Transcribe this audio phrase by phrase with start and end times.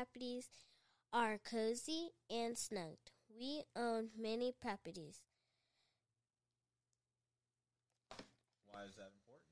[0.00, 0.46] properties
[1.12, 2.96] are cozy and snug.
[3.38, 5.18] We own many properties.
[8.70, 9.44] Why is that important?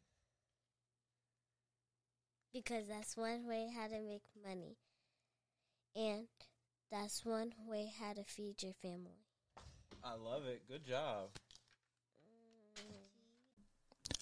[2.51, 4.79] because that's one way how to make money.
[5.95, 6.29] And
[6.91, 9.21] that's one way how to feed your family.
[10.03, 10.63] I love it.
[10.67, 11.29] Good job.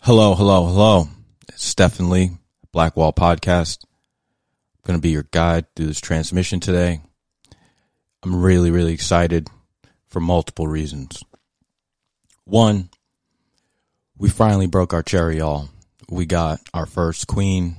[0.03, 1.09] Hello, hello, hello.
[1.49, 2.33] It's Stephen Lee,
[2.75, 3.85] Blackwall Podcast.
[4.87, 7.01] Going to be your guide through this transmission today.
[8.23, 9.49] I'm really, really excited
[10.07, 11.25] for multiple reasons.
[12.45, 12.91] One,
[14.17, 15.71] we finally broke our cherry, y'all.
[16.09, 17.75] We got our first queen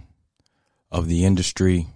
[0.91, 1.88] of the industry.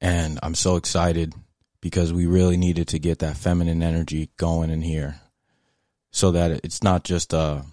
[0.00, 1.34] And I'm so excited
[1.82, 5.20] because we really needed to get that feminine energy going in here
[6.12, 7.66] so that it's not just a,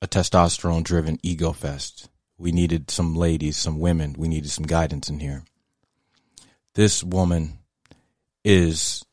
[0.00, 2.08] a testosterone driven ego fest.
[2.38, 4.14] We needed some ladies, some women.
[4.16, 5.44] We needed some guidance in here.
[6.74, 7.58] This woman
[8.44, 9.04] is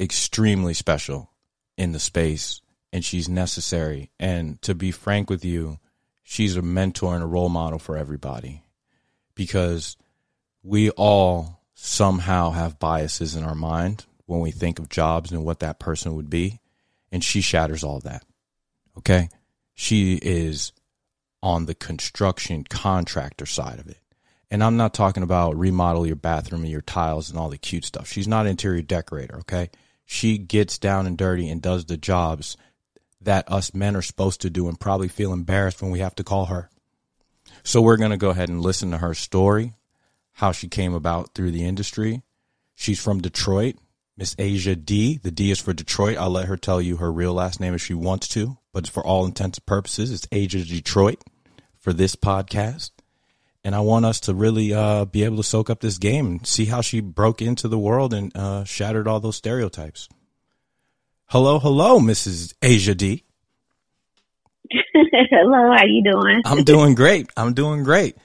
[0.00, 1.30] extremely special
[1.76, 2.60] in the space
[2.92, 4.10] and she's necessary.
[4.18, 5.78] And to be frank with you,
[6.22, 8.64] she's a mentor and a role model for everybody
[9.34, 9.96] because
[10.62, 15.60] we all somehow have biases in our mind when we think of jobs and what
[15.60, 16.60] that person would be.
[17.12, 18.24] And she shatters all that.
[18.98, 19.28] Okay.
[19.74, 20.72] She is
[21.46, 24.00] on the construction contractor side of it.
[24.50, 27.84] And I'm not talking about remodel your bathroom and your tiles and all the cute
[27.84, 28.08] stuff.
[28.08, 29.36] She's not interior decorator.
[29.38, 29.70] Okay.
[30.04, 32.56] She gets down and dirty and does the jobs
[33.20, 36.24] that us men are supposed to do and probably feel embarrassed when we have to
[36.24, 36.68] call her.
[37.62, 39.74] So we're going to go ahead and listen to her story,
[40.32, 42.22] how she came about through the industry.
[42.74, 43.76] She's from Detroit,
[44.16, 45.18] Miss Asia D.
[45.18, 46.16] The D is for Detroit.
[46.18, 49.06] I'll let her tell you her real last name if she wants to, but for
[49.06, 51.22] all intents and purposes, it's Asia Detroit
[51.86, 52.90] for this podcast.
[53.62, 56.44] And I want us to really uh, be able to soak up this game and
[56.44, 60.08] see how she broke into the world and uh, shattered all those stereotypes.
[61.26, 62.54] Hello, hello, Mrs.
[62.60, 63.22] Asia D.
[64.72, 66.42] Hello, how you doing?
[66.44, 67.30] I'm doing great.
[67.36, 68.16] I'm doing great.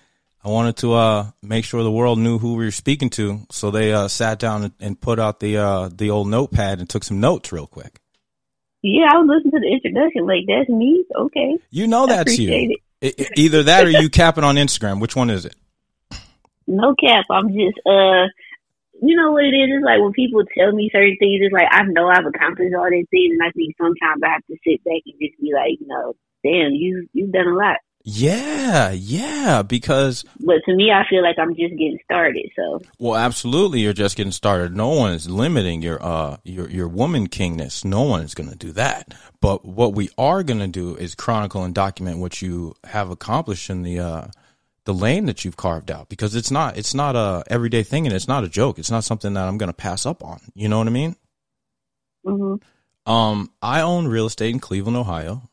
[0.44, 3.70] I wanted to uh, make sure the world knew who we were speaking to, so
[3.70, 7.20] they uh, sat down and, put out the uh, the old notepad and took some
[7.20, 8.00] notes real quick.
[8.82, 10.26] Yeah, I was listening to the introduction.
[10.26, 11.06] Like that's me.
[11.16, 12.52] Okay, you know that's you.
[12.52, 12.82] It.
[13.02, 15.02] It, either that or you capping on Instagram.
[15.02, 15.56] Which one is it?
[16.68, 17.26] No cap.
[17.32, 18.30] I'm just uh,
[19.02, 19.70] you know what it is.
[19.74, 21.42] It's like when people tell me certain things.
[21.42, 24.46] It's like I know I've accomplished all these things, and I think sometimes I have
[24.46, 26.14] to sit back and just be like, you know,
[26.44, 27.78] damn, you you've done a lot.
[28.04, 33.16] Yeah, yeah, because But to me I feel like I'm just getting started, so Well,
[33.16, 34.76] absolutely you're just getting started.
[34.76, 37.86] No one is limiting your uh your your woman kingness.
[37.86, 39.14] No one is going to do that.
[39.40, 43.70] But what we are going to do is chronicle and document what you have accomplished
[43.70, 44.28] in the uh
[44.86, 48.16] the lane that you've carved out because it's not it's not a everyday thing and
[48.16, 48.80] it's not a joke.
[48.80, 50.40] It's not something that I'm going to pass up on.
[50.56, 51.16] You know what I mean?
[52.26, 52.62] Mhm.
[53.06, 55.44] Um I own real estate in Cleveland, Ohio.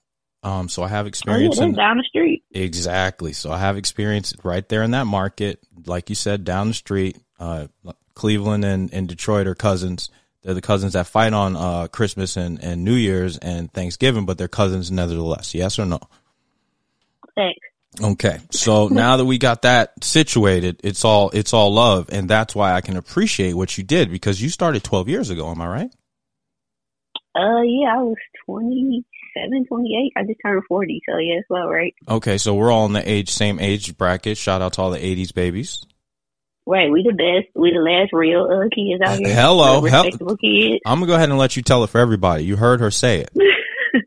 [0.42, 2.44] Um, so I have experience oh, in, down the street.
[2.52, 3.32] Exactly.
[3.32, 5.60] So I have experience right there in that market.
[5.86, 7.66] Like you said, down the street, uh,
[8.14, 10.10] Cleveland and, and Detroit are cousins.
[10.42, 14.38] They're the cousins that fight on uh, Christmas and, and New Year's and Thanksgiving, but
[14.38, 15.54] they're cousins nevertheless.
[15.54, 15.98] Yes or no?
[17.34, 17.58] Thanks.
[18.00, 18.38] Okay.
[18.52, 22.74] So now that we got that situated, it's all it's all love, and that's why
[22.74, 25.50] I can appreciate what you did because you started 12 years ago.
[25.50, 25.94] Am I right?
[27.34, 28.16] Uh, yeah, I was
[28.46, 29.04] 20.
[29.38, 30.12] 27, 28.
[30.16, 31.94] I just turned 40, so yeah, it's well, right?
[32.08, 34.36] Okay, so we're all in the age, same age bracket.
[34.36, 35.84] Shout out to all the 80s babies.
[36.66, 37.50] Right, we the best.
[37.54, 39.34] We the last real uh, kids out here.
[39.34, 40.82] Hello, respectable kids.
[40.84, 42.44] I'm gonna go ahead and let you tell it for everybody.
[42.44, 43.30] You heard her say it.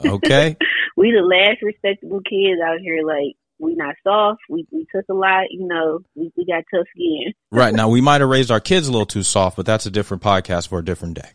[0.05, 0.55] Okay.
[0.95, 3.03] we the last respectable kids out here.
[3.05, 4.41] Like we not soft.
[4.47, 5.45] We we took a lot.
[5.49, 7.33] You know, we we got tough skin.
[7.51, 9.91] right now, we might have raised our kids a little too soft, but that's a
[9.91, 11.29] different podcast for a different day.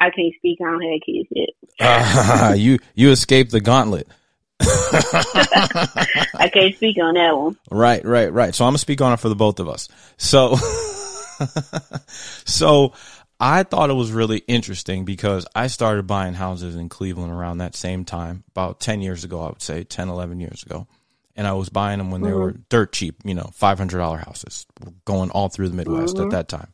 [0.00, 0.58] I can't speak.
[0.60, 1.50] I don't have kids yet.
[1.80, 4.08] uh, you you escaped the gauntlet.
[4.60, 7.56] I can't speak on that one.
[7.70, 8.54] Right, right, right.
[8.54, 9.88] So I'm gonna speak on it for the both of us.
[10.16, 10.56] So,
[12.44, 12.92] so
[13.40, 17.74] I thought it was really interesting because I started buying houses in Cleveland around that
[17.74, 20.86] same time, about 10 years ago, I would say 10, 11 years ago.
[21.36, 22.38] And I was buying them when they mm-hmm.
[22.38, 24.66] were dirt cheap, you know, $500 houses
[25.06, 26.26] going all through the Midwest mm-hmm.
[26.26, 26.68] at that time.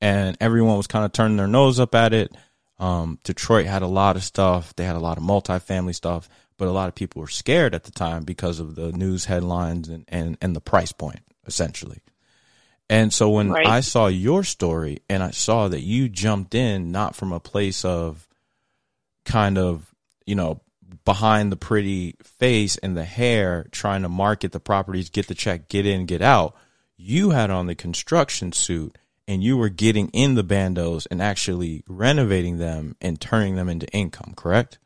[0.00, 2.34] And everyone was kind of turning their nose up at it.
[2.78, 4.74] Um, Detroit had a lot of stuff.
[4.76, 7.84] They had a lot of multifamily stuff, but a lot of people were scared at
[7.84, 12.00] the time because of the news headlines and, and, and the price point, essentially.
[12.90, 13.66] And so when right.
[13.66, 17.84] I saw your story and I saw that you jumped in not from a place
[17.84, 18.26] of
[19.24, 19.94] kind of,
[20.24, 20.62] you know,
[21.04, 25.68] behind the pretty face and the hair, trying to market the properties, get the check,
[25.68, 26.54] get in, get out,
[26.96, 28.96] you had on the construction suit
[29.28, 33.86] and you were getting in the bandos and actually renovating them and turning them into
[33.88, 34.78] income, correct?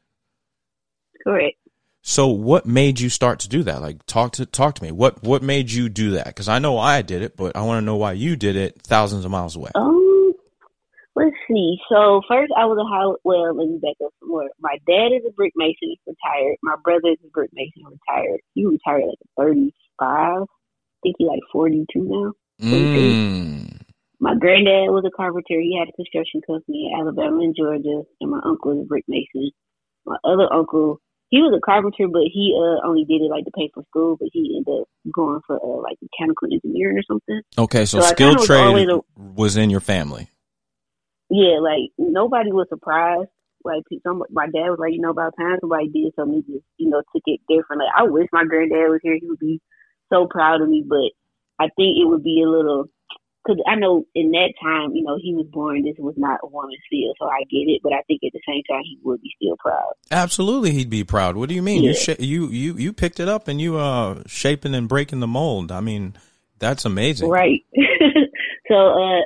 [1.25, 1.57] Correct.
[2.03, 3.81] So what made you start to do that?
[3.81, 4.91] Like talk to talk to me.
[4.91, 6.35] What what made you do that?
[6.35, 8.83] Cuz I know I did it, but I want to know why you did it
[8.83, 9.71] thousands of miles away.
[9.77, 10.33] Um,
[11.15, 11.79] let's see.
[11.89, 13.19] So first, I was a how.
[13.23, 14.51] Well, let me back up some more.
[14.59, 16.57] My dad is a brick mason, he's retired.
[16.65, 18.41] My brother is a brick mason, retired.
[18.55, 20.43] He retired like thirty five.
[20.43, 22.33] I think he's like forty two now.
[22.61, 23.82] Mm.
[24.23, 25.59] My granddad was a carpenter.
[25.59, 29.03] He had a construction company in Alabama and Georgia, and my uncle was a brick
[29.09, 29.51] mason.
[30.07, 33.51] My other uncle, he was a carpenter, but he uh only did it like to
[33.51, 34.17] pay for school.
[34.17, 37.43] But he ended up going for uh, like mechanical engineering or something.
[37.59, 40.31] Okay, so, So I skilled was trade a- was in your family.
[41.29, 43.29] Yeah, like nobody was surprised.
[43.65, 46.67] Like some, my dad was like, you know, about time somebody did something, he just
[46.77, 47.87] you know took it differently.
[47.91, 49.61] I wish my granddad was here; he would be
[50.13, 50.85] so proud of me.
[50.87, 51.11] But
[51.59, 52.87] I think it would be a little
[53.45, 55.83] because I know in that time, you know, he was born.
[55.83, 57.81] This was not a woman's field, so I get it.
[57.83, 59.93] But I think at the same time, he would be still proud.
[60.11, 61.37] Absolutely, he'd be proud.
[61.37, 61.83] What do you mean?
[61.83, 65.27] You sh- you you you picked it up and you uh shaping and breaking the
[65.27, 65.73] mold.
[65.73, 66.15] I mean,
[66.59, 67.29] that's amazing.
[67.29, 67.65] Right.
[68.69, 69.21] so uh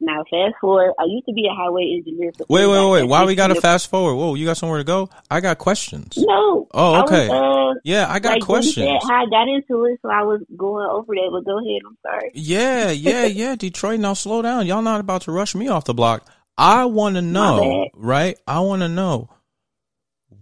[0.00, 0.92] now fast forward.
[0.98, 2.32] I used to be a highway engineer.
[2.36, 3.02] For Wait, wait, wait.
[3.08, 4.16] Why we got to fast forward?
[4.16, 5.08] Whoa, you got somewhere to go?
[5.30, 6.14] I got questions.
[6.16, 6.68] No.
[6.72, 7.28] Oh, I okay.
[7.28, 8.74] Was, uh, Yeah, I got like questions.
[8.86, 11.28] said how I got into it, so I was going over that.
[11.32, 11.82] But go ahead.
[11.86, 12.30] I'm sorry.
[12.34, 13.56] Yeah, yeah, yeah.
[13.56, 14.66] Detroit, now slow down.
[14.66, 16.26] Y'all not about to rush me off the block.
[16.58, 18.36] I want to know, right?
[18.46, 19.30] I want to know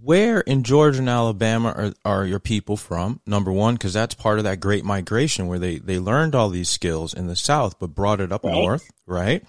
[0.03, 3.21] where in Georgia and Alabama are, are your people from?
[3.27, 6.69] Number one, because that's part of that great migration where they, they learned all these
[6.69, 8.53] skills in the South, but brought it up Right.
[8.53, 9.43] north, right?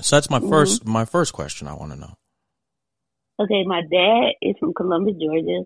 [0.00, 0.48] So that's my Mhm.
[0.48, 2.14] first, my first question I want to know.
[3.40, 5.64] Okay, my dad is from Columbus, Georgia,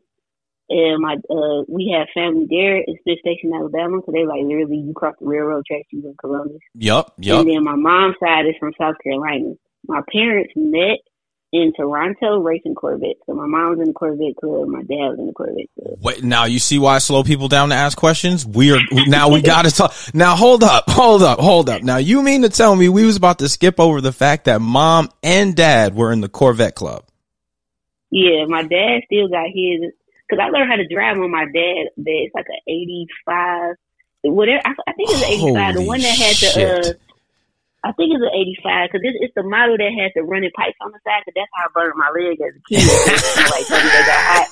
[0.70, 4.00] and my uh we have family there in Smith Station, Alabama.
[4.04, 6.60] So they like literally you cross the railroad tracks, you in Columbus.
[6.74, 7.40] Yup, yup.
[7.40, 9.52] And then my mom's side is from South Carolina.
[9.86, 10.98] My parents met
[11.50, 13.20] in Toronto racing Corvettes.
[13.24, 15.98] So my mom was in the Corvette club, my dad was in the Corvette club.
[16.02, 18.44] Wait, now you see why I slow people down to ask questions?
[18.44, 19.94] We are now we got to talk.
[20.12, 21.82] Now hold up, hold up, hold up.
[21.82, 24.60] Now you mean to tell me we was about to skip over the fact that
[24.60, 27.04] mom and dad were in the Corvette club?
[28.10, 29.92] Yeah, my dad still got his
[30.28, 31.88] because I learned how to drive on my dad.
[31.96, 32.12] Bed.
[32.26, 33.74] It's like an eighty-five,
[34.22, 34.60] whatever.
[34.66, 35.74] I, I think it's eighty-five.
[35.74, 36.92] the one that had the, uh,
[37.88, 40.76] I think it's an eighty-five because it's, it's the model that has the running pipes
[40.84, 41.24] on the side.
[41.24, 42.84] Because that's how I burned my leg as a kid.
[43.48, 44.48] like something that got hot.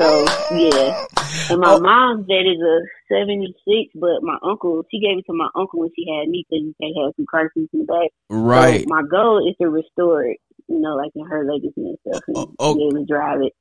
[0.00, 0.24] So
[0.56, 1.06] yeah,
[1.52, 1.80] and my Oh.
[1.80, 2.76] mom's bed is a
[3.12, 6.64] seventy-six, but my uncle she gave it to my uncle when she had me because
[6.80, 8.10] can't have some car seats in the back.
[8.30, 8.82] Right.
[8.82, 10.38] So my goal is to restore it,
[10.68, 12.74] you know, like in her legacy and stuff, and Oh, oh.
[12.74, 13.52] be able to drive it.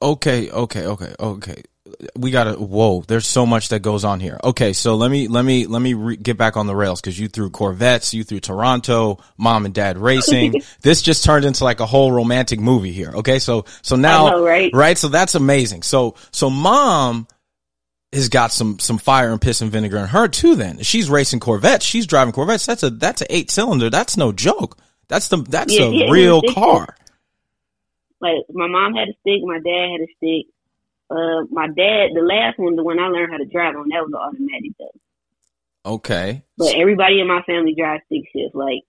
[0.00, 1.62] Okay, okay, okay, okay.
[2.16, 2.54] We gotta.
[2.54, 4.38] Whoa, there's so much that goes on here.
[4.42, 7.18] Okay, so let me let me let me re- get back on the rails because
[7.18, 10.62] you threw Corvettes, you threw Toronto, mom and dad racing.
[10.82, 13.12] this just turned into like a whole romantic movie here.
[13.16, 14.70] Okay, so so now know, right?
[14.74, 14.98] right?
[14.98, 15.82] So that's amazing.
[15.82, 17.28] So so mom
[18.12, 20.56] has got some some fire and piss and vinegar in her too.
[20.56, 21.84] Then she's racing Corvettes.
[21.84, 22.66] She's driving Corvettes.
[22.66, 23.90] That's a that's a eight cylinder.
[23.90, 24.78] That's no joke.
[25.08, 26.96] That's the that's Yeah, a yeah, real car.
[28.20, 30.46] Like my mom had a stick, my dad had a stick.
[31.08, 34.02] Uh, my dad, the last one, the one I learned how to drive on, that
[34.02, 35.92] was an automatic though.
[35.94, 36.42] Okay.
[36.58, 38.54] But everybody in my family drives stick shift.
[38.54, 38.82] Like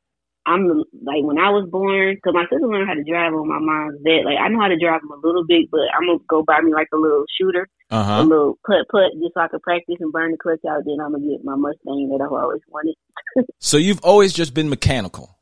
[0.48, 3.48] I'm the, like when I was born, because my sister learned how to drive on
[3.48, 4.24] my mom's vet.
[4.24, 6.62] Like I know how to drive them a little bit, but I'm gonna go buy
[6.62, 9.98] me like a little shooter, Uh a little putt putt, just so I can practice
[10.00, 10.84] and burn the clutch out.
[10.86, 12.96] Then I'm gonna get my Mustang that I've always wanted.
[13.60, 15.37] So you've always just been mechanical.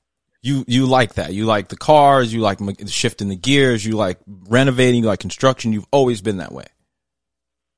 [0.46, 1.34] You you like that.
[1.34, 2.32] You like the cars.
[2.32, 3.84] You like shifting the gears.
[3.84, 5.02] You like renovating.
[5.02, 5.74] You like construction.
[5.74, 6.68] You've always been that way.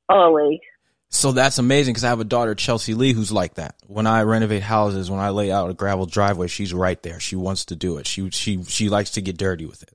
[0.10, 0.60] Always.
[1.10, 3.76] So that's amazing because I have a daughter, Chelsea Lee, who's like that.
[3.88, 7.22] When I renovate houses, when I lay out a gravel driveway, she's right there.
[7.22, 8.06] She wants to do it.
[8.06, 9.94] She she she likes to get dirty with it.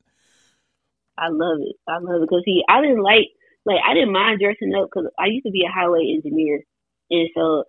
[1.18, 1.76] I love it.
[1.86, 3.28] I love it because see, I didn't like
[3.66, 6.62] like I didn't mind dressing up because I used to be a highway engineer,
[7.10, 7.64] and so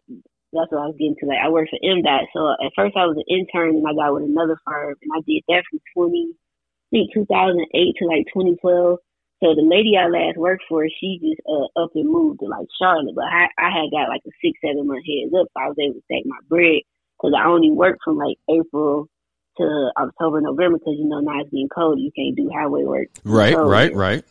[0.53, 1.25] that's what I was getting to.
[1.25, 4.13] Like I worked for MDOT, so at first I was an intern, and I got
[4.13, 8.05] with another firm, and I did that from twenty, I think two thousand eight to
[8.05, 9.01] like twenty twelve.
[9.41, 12.69] So the lady I last worked for, she just uh, up and moved to like
[12.79, 15.67] Charlotte, but I I had got like a six seven month heads up, so I
[15.67, 16.85] was able to take my bread
[17.17, 19.09] because I only worked from like April
[19.57, 23.07] to October, November because you know now it's getting cold, you can't do highway work.
[23.23, 24.23] Right, right, right.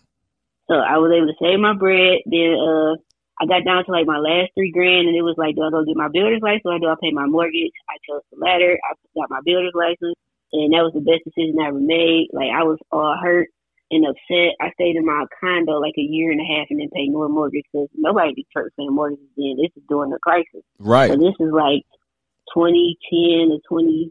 [0.69, 2.25] so I was able to save my bread.
[2.27, 2.97] Then uh,
[3.41, 5.71] I got down to like my last three grand, and it was like, do I
[5.71, 7.75] go get my builder's license or do I pay my mortgage?
[7.89, 8.79] I chose the latter.
[8.79, 10.17] I got my builder's license,
[10.53, 12.29] and that was the best decision I ever made.
[12.33, 13.49] Like I was all hurt
[13.93, 14.57] and upset.
[14.61, 17.29] I stayed in my condo like a year and a half and then paid no
[17.29, 19.57] mortgage because nobody Detroit paying mortgages then.
[19.61, 20.65] This is during the crisis.
[20.79, 21.11] Right.
[21.11, 21.85] So this is like
[22.55, 24.11] 2010 to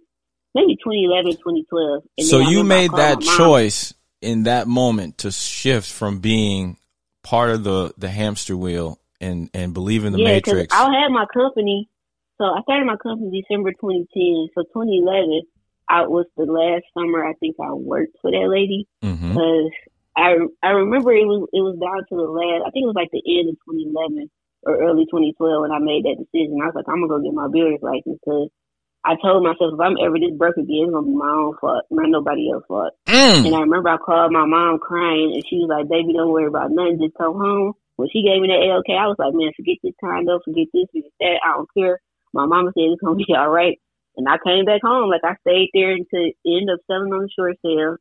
[0.55, 2.03] maybe 2011, 2012.
[2.17, 6.77] And So you made that choice in that moment to shift from being
[7.23, 10.73] part of the the hamster wheel and and believe in the yeah, matrix.
[10.73, 11.89] I had my company.
[12.37, 14.49] So I started my company December 2010.
[14.55, 15.41] So 2011,
[15.87, 19.69] I was the last summer I think I worked for that lady because
[20.15, 22.67] I I remember it was it was down to the last.
[22.67, 24.29] I think it was like the end of 2011
[24.63, 26.59] or early 2012 when I made that decision.
[26.61, 28.49] I was like, I'm gonna go get my builder's license because
[29.03, 31.85] I told myself if I'm ever this broke again, it's gonna be my own fault,
[31.89, 32.93] not nobody else's fault.
[33.07, 33.47] Mm.
[33.47, 36.45] And I remember I called my mom crying, and she was like, "Baby, don't worry
[36.45, 36.99] about nothing.
[37.01, 39.93] Just come home." When she gave me that AOK, I was like, "Man, forget this
[40.01, 41.37] time condo, forget this, forget that.
[41.45, 42.01] I don't care."
[42.33, 43.77] My mama said it's gonna be all right,
[44.17, 45.13] and I came back home.
[45.13, 47.97] Like I stayed there until ended up selling on the short sale.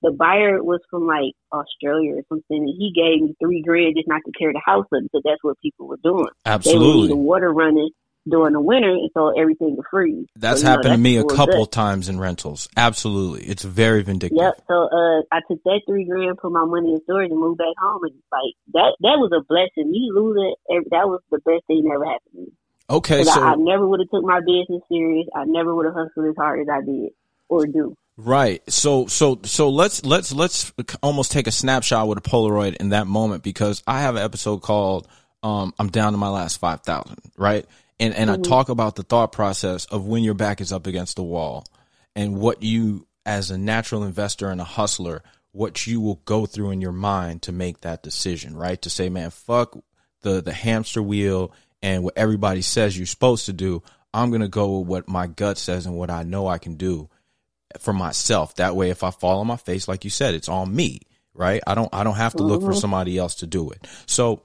[0.00, 4.08] The buyer was from like Australia or something, and he gave me three grand just
[4.08, 6.32] not to tear the house up because that's what people were doing.
[6.44, 7.14] They would leave the Absolutely.
[7.14, 7.90] water running
[8.28, 10.26] during the winter, and so everything would freeze.
[10.36, 11.72] That's So, you know, happened to me a couple good.
[11.72, 12.68] times in rentals.
[12.76, 13.44] Absolutely.
[13.44, 14.38] It's very vindictive.
[14.38, 14.62] Yep.
[14.68, 17.74] So uh, I took that three grand, put my money in storage, and moved back
[17.78, 18.02] home.
[18.04, 19.90] And like that, that was a blessing.
[19.90, 20.54] Me losing,
[20.90, 22.46] that was the best thing that ever happened to me.
[22.90, 25.26] Okay, 'Cause I, I never would have took my business serious.
[25.34, 27.10] I never would have hustled as hard as I did
[27.48, 27.96] or do.
[28.18, 28.62] right.
[28.70, 33.06] So so so let's let's let's almost take a snapshot with a Polaroid in that
[33.06, 35.08] moment because I have an episode called
[35.42, 37.64] um I'm down to my last 5000, right?
[38.00, 38.42] And and I mm-hmm.
[38.42, 41.66] talk about the thought process of when your back is up against the wall
[42.16, 45.22] and what you as a natural investor and a hustler
[45.52, 48.80] what you will go through in your mind to make that decision, right?
[48.82, 49.78] To say, man, fuck
[50.22, 53.82] the the hamster wheel and what everybody says you're supposed to do.
[54.14, 57.08] I'm gonna go with what my gut says and what I know I can do
[57.78, 58.56] for myself.
[58.56, 61.00] That way, if I fall on my face, like you said, it's on me,
[61.34, 61.62] right?
[61.66, 62.78] I don't I don't have to look for mm-hmm.
[62.78, 63.86] somebody else to do it.
[64.06, 64.42] So,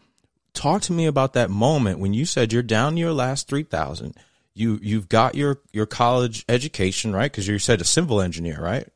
[0.58, 4.16] talk to me about that moment when you said you're down your last three thousand.
[4.54, 7.32] You you've got your your college education, right?
[7.32, 8.88] Because you said a civil engineer, right?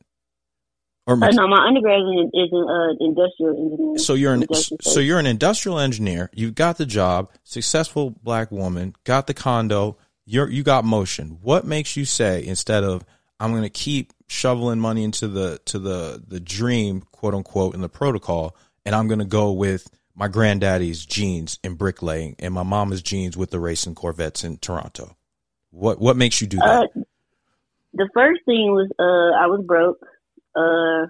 [1.08, 3.98] Or Uh, no, my undergraduate is is in uh, industrial engineering.
[3.98, 6.30] so you're an Industrial so you're an industrial engineer.
[6.34, 9.98] You've got the job, successful black woman, got the condo.
[10.25, 11.38] You're you got motion.
[11.41, 13.06] What makes you say instead of
[13.39, 17.82] I'm going to keep shoveling money into the to the the dream, quote unquote, in
[17.82, 22.63] the protocol, and I'm going to go with my granddaddy's genes in bricklaying and my
[22.63, 25.15] mama's genes with the racing Corvettes in Toronto.
[25.72, 26.89] What what makes you do that?
[26.96, 27.01] Uh,
[27.94, 30.00] the first thing was uh, I was broke.
[30.56, 31.08] Uh,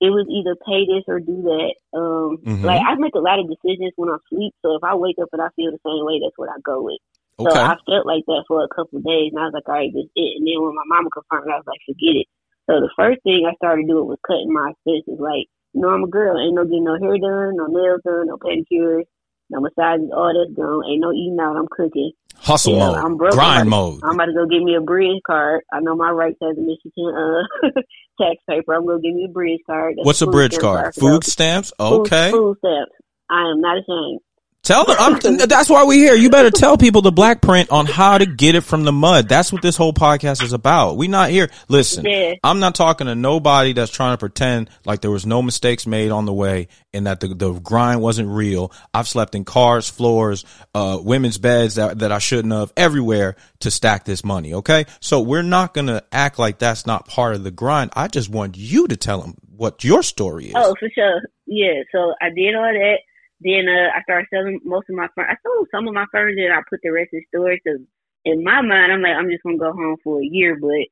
[0.00, 1.74] it was either pay this or do that.
[1.96, 2.64] Um, Mhm.
[2.64, 4.52] Like I make a lot of decisions when I sleep.
[4.60, 6.82] So if I wake up and I feel the same way, that's what I go
[6.82, 7.00] with.
[7.40, 9.68] So okay, I felt like that for a couple of days, and I was like,
[9.68, 10.38] all right, this it.
[10.38, 12.28] And then when my mama confirmed, I was like, forget it.
[12.70, 15.18] So the first thing I started doing was cutting my expenses.
[15.18, 16.38] Like, you know, I'm a girl.
[16.40, 19.04] Ain't no getting no hair done, no nails done, no pedicures,
[19.50, 20.10] no massages.
[20.14, 20.84] All that's gone.
[20.90, 21.56] Ain't no eating out.
[21.56, 22.12] I'm cooking.
[22.36, 23.32] hustle mode, I'm broke.
[23.34, 24.00] grind I'm mode.
[24.02, 25.62] I'm about to go get me a bridge card.
[25.72, 27.68] I know my rights as a Michigan uh,
[28.20, 28.74] tax paper.
[28.74, 29.94] I'm gonna give me a bridge card.
[29.96, 30.94] That's What's a bridge card?
[30.94, 31.72] Food stamps.
[31.78, 32.30] Food- Okay.
[32.30, 32.92] Food stamps.
[33.30, 34.20] I am not ashamed.
[34.64, 34.96] Tell them.
[34.98, 36.14] I'm, that's why we're here.
[36.14, 39.28] You better tell people the black print on how to get it from the mud.
[39.28, 40.96] That's what this whole podcast is about.
[40.96, 41.50] We not here.
[41.68, 42.32] Listen, Yeah.
[42.42, 46.10] I'm not talking to nobody that's trying to pretend like there was no mistakes made
[46.10, 48.72] on the way and that the, the grind wasn't real.
[48.94, 53.70] I've slept in cars, floors, uh, women's beds that, that I shouldn't have everywhere to
[53.70, 54.54] stack this money.
[54.54, 54.86] Okay.
[55.00, 57.90] So we're not going to act like that's not part of the grind.
[57.94, 60.54] I just want you to tell them what your story is.
[60.56, 61.20] Oh, for sure.
[61.46, 61.82] Yeah.
[61.92, 62.96] So I did all that.
[63.40, 65.32] Then uh, I started selling most of my furniture.
[65.32, 67.60] I sold some of my furniture and I put the rest in storage.
[67.66, 67.80] Cause
[68.24, 70.58] in my mind, I'm like, I'm just gonna go home for a year.
[70.60, 70.88] But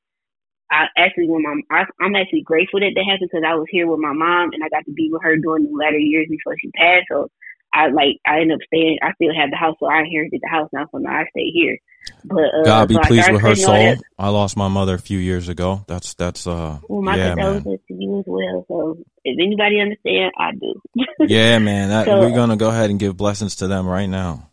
[0.71, 3.87] I actually, when my I, I'm actually grateful that that happened because I was here
[3.89, 6.57] with my mom and I got to be with her during the latter years before
[6.61, 7.07] she passed.
[7.11, 7.29] So
[7.75, 8.99] I like I ended up staying.
[9.03, 10.87] I still have the house, so I inherited the house now.
[10.93, 11.79] So now I stay here.
[12.25, 13.75] But uh, God be so pleased with her soul.
[13.75, 14.01] that.
[14.19, 15.85] I lost my mother a few years ago.
[15.89, 17.55] That's that's uh Well, my yeah man.
[17.63, 18.65] condolences to you as well.
[18.69, 20.75] So if anybody understand, I do.
[21.29, 24.51] Yeah man, that, So- we're gonna go ahead and give blessings to them right now.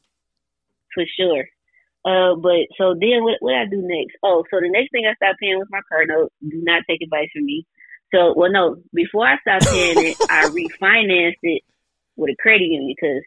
[0.93, 1.45] for sure.
[2.05, 4.15] Uh, but so then what what I do next?
[4.23, 6.31] Oh, so the next thing I stopped paying was my car note.
[6.41, 7.65] Do not take advice from me.
[8.13, 11.61] So well, no, before I stopped paying it, I refinanced it
[12.15, 13.23] with a credit union because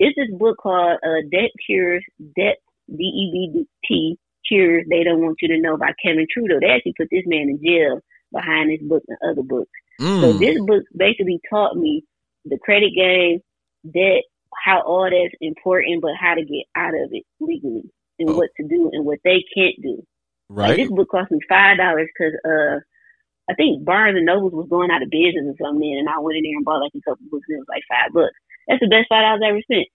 [0.00, 2.04] it's this book called uh, Debt Cures
[2.36, 2.58] Debt
[2.94, 6.58] D E B T Cures They Don't Want You to Know by Kevin Trudeau.
[6.60, 8.00] They actually put this man in jail
[8.32, 9.70] behind this book and other books.
[10.00, 10.38] So Mm.
[10.38, 12.04] this book basically taught me
[12.44, 13.40] the credit game,
[13.92, 14.22] debt,
[14.64, 18.36] how all that's important, but how to get out of it legally and Oh.
[18.36, 20.02] what to do and what they can't do.
[20.50, 20.76] Like Right?
[20.78, 22.80] this book cost me five dollars because uh,
[23.50, 26.36] I think Barnes and Nobles was going out of business or something, and I went
[26.38, 28.36] in there and bought like a couple books and it was like five bucks.
[28.66, 29.88] That's the best five dollars I ever spent.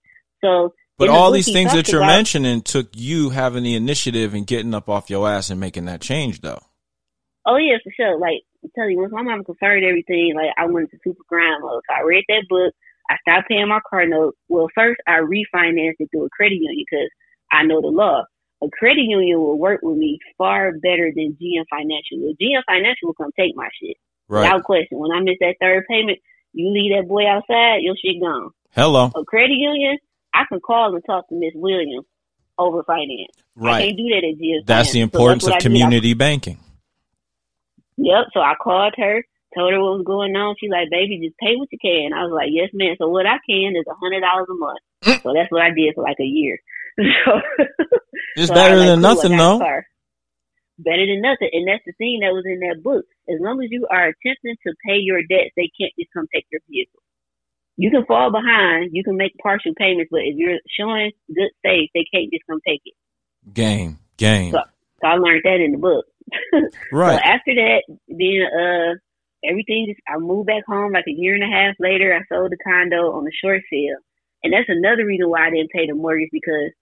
[0.44, 4.74] So, But all these things that you're mentioning took you having the initiative and getting
[4.74, 6.60] up off your ass and making that change though.
[7.46, 8.18] Oh yeah, for sure.
[8.18, 11.62] Like I'm telling you, once my mom confirmed everything, like I went to super grind
[11.62, 11.82] mode.
[11.88, 12.72] So I read that book.
[13.10, 14.34] I stopped paying my car note.
[14.48, 17.10] Well, first I refinanced it through a credit union because
[17.52, 18.24] I know the law.
[18.62, 22.32] A credit union will work with me far better than GM Financial.
[22.40, 23.96] GM Financial will come take my shit.
[24.28, 24.42] Right.
[24.42, 24.98] Without question.
[24.98, 26.18] When I miss that third payment,
[26.54, 28.50] you leave that boy outside, your shit gone.
[28.70, 29.10] Hello.
[29.14, 29.98] A credit union,
[30.34, 32.06] I can call and talk to Miss Williams
[32.58, 33.32] over finance.
[33.56, 33.74] Right.
[33.76, 34.66] I can't do that at GM.
[34.66, 35.18] That's the Financial.
[35.18, 35.56] So importance of did.
[35.56, 36.58] I community banking.
[37.96, 38.26] Yep.
[38.34, 39.22] So I called her,
[39.54, 40.56] told her what was going on.
[40.58, 43.26] She's like, "Baby, just pay what you can." I was like, "Yes, ma'am." So what
[43.26, 44.82] I can is a hundred dollars a month.
[45.04, 45.22] Mm.
[45.22, 46.58] So that's what I did for like a year.
[46.98, 47.40] so
[48.36, 49.58] It's so better like, than cool, nothing, though.
[49.58, 49.86] car.
[50.78, 53.06] Better than nothing, and that's the thing that was in that book.
[53.30, 56.46] As long as you are attempting to pay your debts, they can't just come take
[56.50, 56.98] your vehicle.
[57.76, 61.90] You can fall behind, you can make partial payments, but if you're showing good faith,
[61.92, 62.94] they can't just come take it.
[63.52, 64.52] Game, game.
[64.52, 64.58] So,
[65.00, 66.06] so I learned that in the book.
[66.92, 67.18] Right.
[67.18, 68.94] So after that, then uh,
[69.48, 72.14] everything just I moved back home like a year and a half later.
[72.14, 73.98] I sold the condo on the short sale,
[74.42, 76.72] and that's another reason why I didn't pay the mortgage because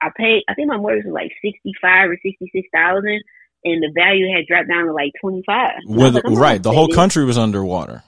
[0.00, 0.42] I paid.
[0.48, 3.22] I think my mortgage was like sixty five or sixty six thousand,
[3.64, 5.78] and the value had dropped down to like twenty five.
[5.86, 6.62] With, right.
[6.62, 8.02] The whole country was underwater.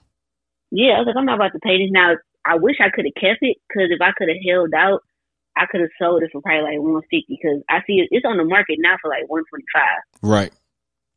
[0.71, 2.15] Yeah, I was like, I'm not about to pay this now.
[2.47, 5.03] I wish I could have kept it because if I could have held out,
[5.57, 7.27] I could have sold it for probably like one fifty.
[7.29, 10.01] Because I see it, it's on the market now for like one twenty five.
[10.23, 10.53] Right.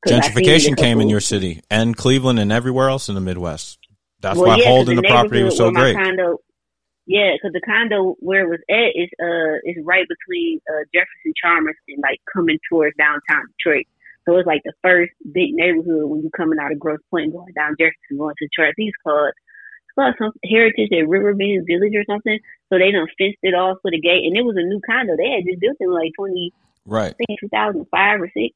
[0.07, 3.79] Gentrification came in your city and Cleveland and everywhere else in the Midwest.
[4.19, 5.95] That's Well, why yeah, holding the property was so great.
[5.95, 6.39] Condo,
[7.05, 11.33] yeah, because the condo where it was at is uh is right between uh Jefferson
[11.41, 13.85] Chalmers and like coming towards downtown Detroit.
[14.25, 17.33] So it's like the first big neighborhood when you're coming out of Grosse Pointe and
[17.33, 18.73] going down Jefferson going to Detroit.
[18.75, 19.31] Think called
[19.97, 22.39] it's some Heritage at Riverbend Village or something.
[22.69, 25.15] So they done fenced it off with a gate, and it was a new condo.
[25.15, 26.51] They had just built it in like twenty,
[26.85, 27.13] Right.
[27.13, 28.55] I think two thousand five or six.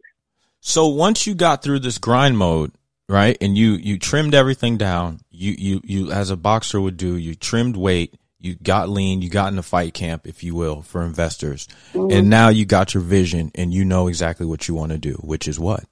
[0.60, 2.72] So once you got through this grind mode,
[3.08, 7.15] right, and you you trimmed everything down, you you you as a boxer would do,
[7.15, 10.82] you trimmed weight, you got lean, you got in the fight camp, if you will,
[10.82, 12.12] for investors, Mm-hmm.
[12.17, 15.13] and now you got your vision and you know exactly what you want to do,
[15.23, 15.84] which is what.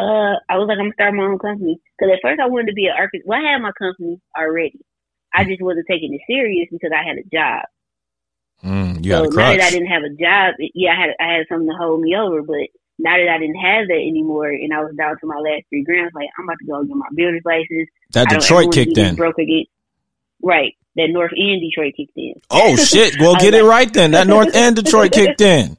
[0.00, 2.68] Uh, I was like, I'm gonna start my own company because at first I wanted
[2.68, 3.28] to be an architect.
[3.28, 4.80] Well, I had my company already.
[5.34, 7.68] I just wasn't taking it serious because I had a job.
[8.64, 11.46] Mm, you so now that I didn't have a job, yeah, I had I had
[11.48, 12.42] something to hold me over.
[12.42, 15.68] But now that I didn't have that anymore, and I was down to my last
[15.68, 17.88] three grams, like I'm about to go get my builder's license.
[18.12, 19.16] That I don't ever Detroit kicked in.
[19.16, 19.64] Broke again.
[20.42, 22.40] Right, that North End Detroit kicked in.
[22.50, 23.20] Oh shit!
[23.20, 24.12] Well, get it right then.
[24.12, 25.76] That North End Detroit kicked in.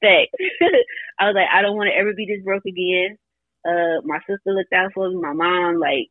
[0.00, 0.36] Fact.
[1.18, 3.16] I was like, I don't want to ever be this broke again.
[3.64, 5.16] Uh, my sister looked out for me.
[5.16, 6.08] My mom, like,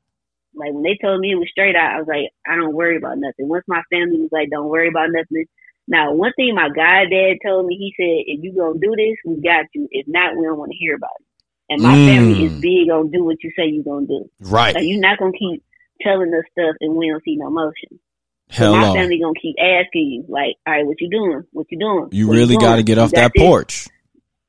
[0.55, 2.97] like when they told me it was straight out, I was like, I don't worry
[2.97, 3.47] about nothing.
[3.47, 5.45] Once my family was like, don't worry about nothing.
[5.87, 9.17] Now, one thing my god dad told me, he said, if you gonna do this,
[9.25, 9.87] we got you.
[9.91, 11.25] If not, we don't want to hear about it.
[11.69, 12.05] And my Mm.
[12.05, 14.29] family is big on do what you say you're gonna do.
[14.39, 14.75] Right.
[14.75, 15.63] Like, you're not gonna keep
[16.01, 17.99] telling us stuff and we don't see no motion.
[18.51, 21.43] So my family gonna keep asking you, like, all right, what you doing?
[21.51, 22.09] What you doing?
[22.11, 22.59] You What really doing?
[22.59, 23.41] got to get off that this?
[23.41, 23.87] porch.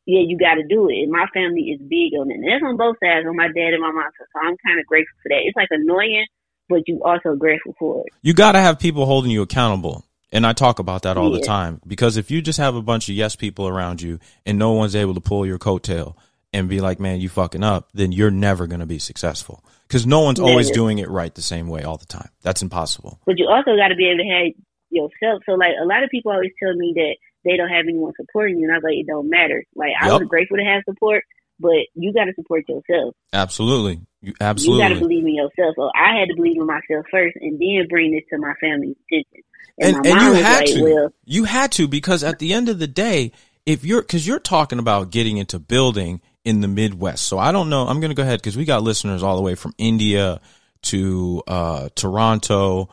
[0.07, 1.03] Yeah, you got to do it.
[1.05, 2.35] And my family is big on it.
[2.35, 4.11] And that's on both sides, on my dad and my mom.
[4.19, 5.43] So I'm kind of grateful for that.
[5.45, 6.27] It's like annoying,
[6.69, 8.13] but you also grateful for it.
[8.23, 10.05] You got to have people holding you accountable.
[10.33, 13.09] And I talk about that all the time because if you just have a bunch
[13.09, 16.17] of yes people around you and no one's able to pull your coattail
[16.53, 20.09] and be like, man, you fucking up, then you're never going to be successful because
[20.09, 22.29] no one's always doing it right the same way all the time.
[22.43, 23.21] That's impossible.
[23.27, 24.53] But you also got to be able to have
[24.91, 25.43] yourself.
[25.47, 28.59] So like a lot of people always tell me that they don't have anyone supporting
[28.59, 29.65] you, and I was like, it don't matter.
[29.75, 31.25] Like I was grateful to have support,
[31.61, 33.15] but you got to support yourself.
[33.33, 34.01] Absolutely.
[34.23, 34.33] You,
[34.81, 35.75] You got to believe in yourself.
[35.77, 38.97] So I had to believe in myself first, and then bring this to my family's
[39.11, 39.43] attention.
[39.79, 40.83] and, my and mom you had like, to.
[40.83, 43.33] well, you had to because at the end of the day,
[43.67, 47.25] if you're because you're talking about getting into building in the Midwest.
[47.25, 47.87] So I don't know.
[47.87, 50.41] I'm going to go ahead because we got listeners all the way from India
[50.85, 52.89] to uh, Toronto.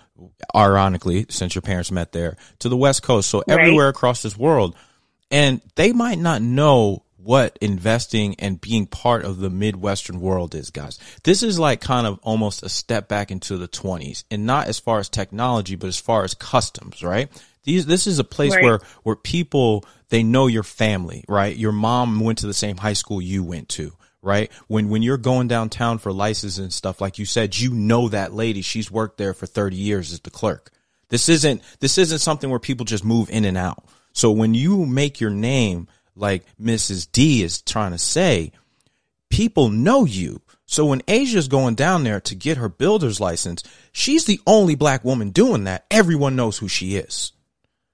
[0.56, 3.30] Ironically, since your parents met there, to the West Coast.
[3.30, 3.60] So Right.
[3.60, 4.76] everywhere across this world,
[5.32, 10.70] and they might not know what investing and being part of the Midwestern world is,
[10.72, 11.00] guys.
[11.24, 14.80] This is like kind of almost a step back into the 20s and not as
[14.80, 17.30] far as technology, but as far as customs, right?
[17.64, 18.64] These, this is a place Right.
[18.64, 21.56] where, where people, they know your family, right?
[21.56, 24.52] Your mom went to the same high school you went to, right?
[24.68, 28.34] When, when you're going downtown for licenses and stuff, like you said, you know that
[28.34, 28.62] lady.
[28.62, 30.72] She's worked there for 30 years as the clerk.
[31.10, 33.84] This isn't, this isn't something where people just move in and out.
[34.14, 37.12] So when you make your name, like Mrs.
[37.12, 38.52] D is trying to say,
[39.30, 40.42] people know you.
[40.66, 45.04] So when Asia's going down there to get her builder's license, she's the only black
[45.04, 45.86] woman doing that.
[45.92, 47.34] Everyone knows who she is.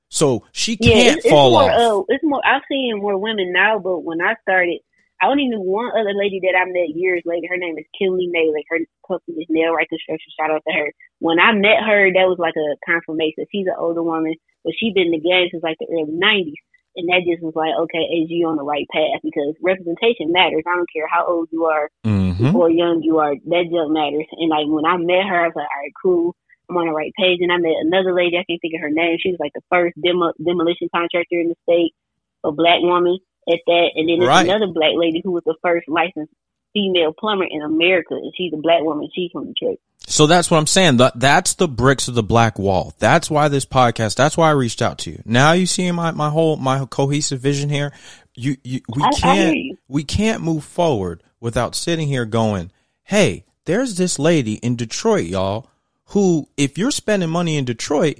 [0.10, 1.72] So she can't it's, it's fall more.
[1.72, 1.80] off.
[1.80, 2.42] Uh, it's more.
[2.46, 4.80] I've seen more women now, but when I started,
[5.22, 7.48] I only knew one other lady that I met years later.
[7.50, 8.62] Her name is Kimberly Naylor.
[8.70, 10.30] Her company is Nail Right Construction.
[10.38, 10.94] Shout out to her.
[11.20, 13.46] When I met her, that was like a confirmation.
[13.52, 16.62] She's an older woman, but she's been in the game since like the early '90s,
[16.96, 19.22] and that just was like, okay, is you on the right path?
[19.26, 20.64] Because representation matters.
[20.70, 22.56] I don't care how old you are Mm-hmm.
[22.56, 23.34] or young you are.
[23.34, 24.30] That just matters.
[24.38, 26.36] And like when I met her, I was like, all right, cool.
[26.70, 27.40] I'm on the right page.
[27.42, 28.38] And I met another lady.
[28.38, 29.18] I can't think of her name.
[29.18, 31.96] She was like the first demo- demolition contractor in the state,
[32.44, 33.18] a black woman
[33.48, 33.88] at that.
[33.96, 34.48] And then there's Right.
[34.48, 36.34] another black lady who was the first licensed
[36.74, 38.14] female plumber in America.
[38.16, 39.10] And she's a black woman.
[39.16, 39.80] She's from Detroit.
[40.10, 40.98] So that's what I'm saying.
[40.98, 42.94] That that's the bricks of the black wall.
[43.00, 44.16] That's why this podcast.
[44.16, 45.22] That's why I reached out to you.
[45.26, 47.92] Now you see my my whole my cohesive vision here.
[48.36, 49.78] You you we I- I can't you.
[49.90, 52.72] we can't move forward without sitting here going,
[53.04, 55.68] "Hey, there's this lady in Detroit, y'all,
[56.12, 58.20] who if you're spending money in Detroit,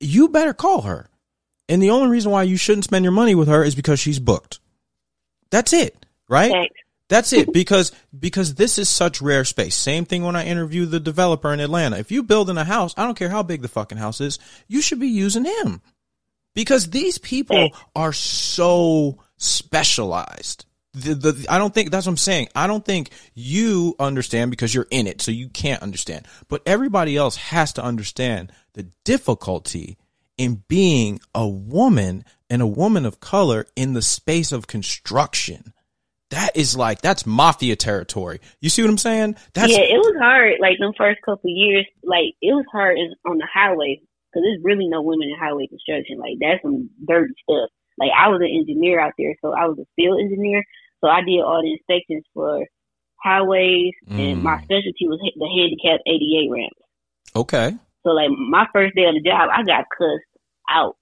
[0.00, 1.08] you better call her."
[1.68, 4.18] And the only reason why you shouldn't spend your money with her is because she's
[4.18, 4.58] booked.
[5.52, 6.50] That's it, right?
[6.50, 6.74] Thanks.
[7.08, 9.76] That's it because because this is such rare space.
[9.76, 11.98] Same thing when I interview the developer in Atlanta.
[11.98, 14.38] If you build in a house, I don't care how big the fucking house is,
[14.66, 15.82] you should be using him.
[16.54, 20.64] Because these people are so specialized.
[20.94, 22.48] The, the I don't think that's what I'm saying.
[22.54, 26.26] I don't think you understand because you're in it, so you can't understand.
[26.48, 29.98] But everybody else has to understand the difficulty
[30.42, 35.72] in being a woman and a woman of color in the space of construction.
[36.30, 38.40] That is like that's mafia territory.
[38.60, 39.36] You see what I'm saying?
[39.54, 40.54] That's yeah, it was hard.
[40.60, 44.88] Like the first couple years, like it was hard on the highway because there's really
[44.88, 46.18] no women in highway construction.
[46.18, 47.70] Like that's some dirty stuff.
[48.00, 50.64] Like I was an engineer out there, so I was a field engineer.
[51.00, 52.66] So I did all the inspections for
[53.22, 54.42] highways, and Mm.
[54.42, 56.82] my specialty was the handicap ADA ramps.
[57.36, 57.76] okay.
[58.02, 60.31] So like my first day on the job, I got cussed
[60.72, 60.96] out.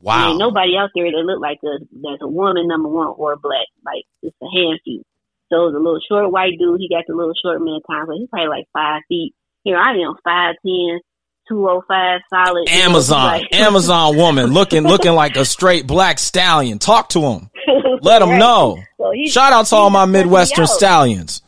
[0.00, 0.30] Wow.
[0.30, 3.66] Ain't nobody out there that look like us that's a woman number one or black.
[3.84, 5.02] Like it's a handful.
[5.52, 6.80] So the little short white dude.
[6.80, 9.34] He got the little short man time, so he's probably like five feet.
[9.64, 10.98] Here I am, five ten,
[11.48, 12.68] two oh five, solid.
[12.68, 16.78] Amazon, like- Amazon woman looking looking like a straight black stallion.
[16.78, 17.50] Talk to him.
[18.00, 18.38] Let him Right.
[18.38, 18.78] know.
[18.98, 21.42] So Shout out to all my just cussed me Midwestern stallions.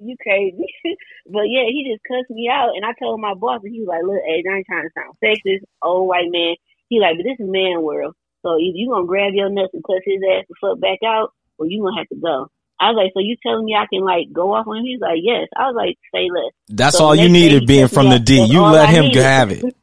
[0.00, 0.56] You crazy.
[1.26, 3.88] but yeah, he just cussed me out and I told my boss and he was
[3.88, 6.54] like, Look, Age, I ain't trying to sound sexist, old white man.
[6.88, 8.14] He like, but this is man world.
[8.42, 11.32] So either you gonna grab your nuts and cuss his ass the fuck back out
[11.58, 12.48] or you gonna have to go.
[12.80, 14.84] I was like, So you telling me I can like go off on him?
[14.84, 15.48] He's like, Yes.
[15.56, 16.52] I was like, say less.
[16.68, 18.18] That's So all you needed being from the.
[18.18, 18.42] D.
[18.44, 19.22] You let I him needed.
[19.22, 19.64] have it.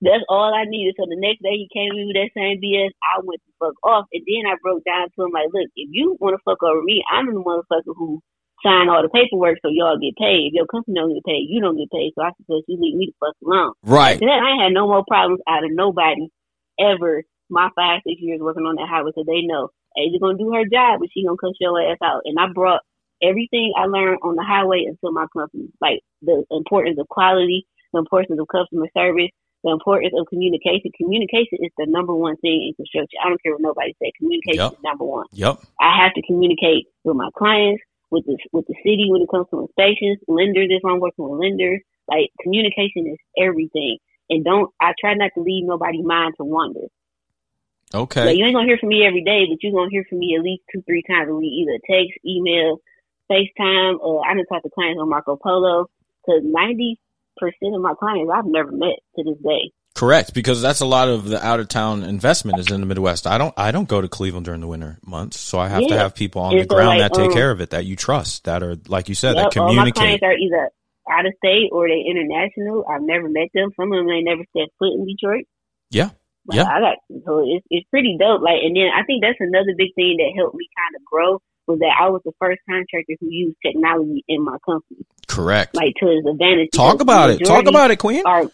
[0.00, 0.94] That's all I needed.
[0.96, 2.94] So the next day he came in with that same BS.
[3.02, 5.88] I went the fuck off, and then I broke down to him like, "Look, if
[5.90, 8.22] you want to fuck over me, I'm the motherfucker who
[8.64, 10.50] signed all the paperwork so y'all get paid.
[10.50, 12.12] If your company don't get paid, you don't get paid.
[12.14, 14.14] So I suggest you leave me the fuck alone." Right.
[14.14, 16.28] After that, I had no more problems out of nobody
[16.78, 17.22] ever.
[17.50, 20.52] My five six years working on that highway, so they know, hey, you're gonna do
[20.52, 22.22] her job, but she gonna cuss your ass out.
[22.24, 22.82] And I brought
[23.22, 27.98] everything I learned on the highway into my company, like the importance of quality, the
[28.00, 29.30] importance of customer service,
[29.64, 30.90] the importance of communication.
[30.96, 33.18] Communication is the number one thing in construction.
[33.24, 34.12] I don't care what nobody say.
[34.18, 34.72] Communication Yep.
[34.72, 35.26] is number one.
[35.32, 35.58] Yep.
[35.80, 39.46] I have to communicate with my clients, with the with the city when it comes
[39.50, 41.80] to inspections, lenders if I'm working with lenders.
[42.08, 43.98] Like communication is everything.
[44.30, 46.88] And don't I try not to leave nobody mind to wander.
[47.92, 48.34] Like, Okay.
[48.34, 50.42] you ain't gonna hear from me every day, but you're gonna hear from me at
[50.42, 52.80] least two, three times a week, either text, email,
[53.30, 55.86] FaceTime, or I done talk to clients on Marco Polo.
[56.26, 57.00] Cause ninety
[57.38, 59.72] percent of my clients I've never met to this day.
[59.98, 63.26] Correct, because that's a lot of the out of town investment is in the Midwest.
[63.26, 65.98] I don't I don't go to Cleveland during the winter months, so I have to
[65.98, 67.96] have people on And the ground like, that take um, care of it, that you
[67.96, 70.20] trust, that are like you said, that Yep, all my communicate.
[70.20, 70.70] clients are either
[71.10, 72.84] out of state or they international.
[72.88, 73.70] I've never met them.
[73.74, 75.46] Some of them they never stepped foot in Detroit.
[75.90, 76.10] Yeah.
[76.46, 76.70] But Yeah.
[76.70, 78.40] I got so it's it's pretty dope.
[78.40, 81.42] Like, and then I think that's another big thing that helped me kind of grow
[81.66, 85.74] was that I was the first contractor who used technology in my company, Correct.
[85.74, 86.70] like to his advantage.
[86.70, 87.44] Talk about it.
[87.44, 88.22] Talk about it, Queen.
[88.24, 88.48] Are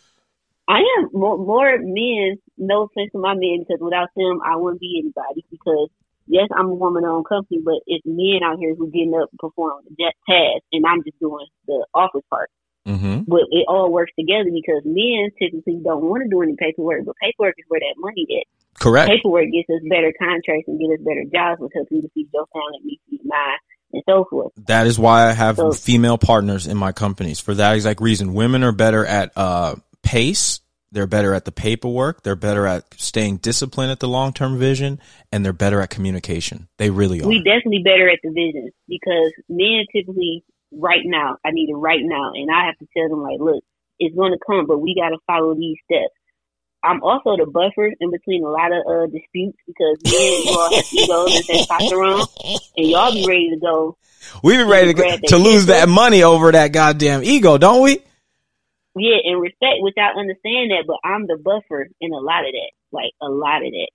[0.69, 2.39] I am more, more men.
[2.57, 5.45] No offense to my men, because without them, I wouldn't be anybody.
[5.51, 5.91] Because
[6.27, 9.85] yes, I'm a woman-owned company, but it's men out here who getting up and performing
[9.89, 12.51] the jet task, and I'm just doing the office part.
[12.87, 13.21] Mm-hmm.
[13.27, 17.15] but it all works together because men typically don't want to do any paperwork, but
[17.17, 18.45] paperwork is where that money is.
[18.79, 19.09] Correct.
[19.09, 22.29] Paperwork gets us better contracts and get us better jobs, which helps you to feed
[22.35, 23.57] your family, me feed mine,
[23.95, 24.53] and so forth.
[24.67, 28.35] That is why I have So- female partners in my companies for that exact reason.
[28.35, 30.61] Women are better at uh, pace.
[30.93, 32.23] They're better at the paperwork.
[32.23, 35.01] They're better at staying disciplined at the long term vision,
[35.33, 36.69] and they're better at communication.
[36.79, 37.27] They really are.
[37.27, 42.03] We definitely better at the vision because men typically right now, I need it right
[42.03, 43.65] now, and I have to tell them like, look,
[43.99, 46.15] it's going to come, but we got to follow these steps.
[46.83, 50.85] I'm also the buffer in between a lot of uh, disputes because men all have
[50.93, 52.27] egos and testosterone,
[52.77, 53.97] and y'all be ready to go.
[54.43, 58.01] We be ready to, to lose that money over that goddamn ego, don't we?
[58.97, 62.53] Yeah, and respect, which I understand that, but I'm the buffer in a lot of
[62.53, 63.91] that, like a lot of that.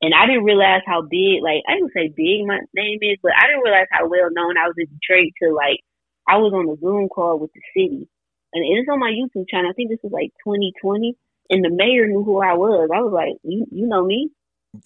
[0.00, 3.32] And I didn't realize how big, like I didn't say big my name is, but
[3.36, 5.84] I didn't realize how well known I was in Detroit to like
[6.26, 8.08] I was on a Zoom call with the city,
[8.54, 9.70] and it's on my YouTube channel.
[9.70, 11.16] I think this was like 2020,
[11.50, 12.88] and the mayor knew who I was.
[12.92, 14.30] I was like, you, you know me.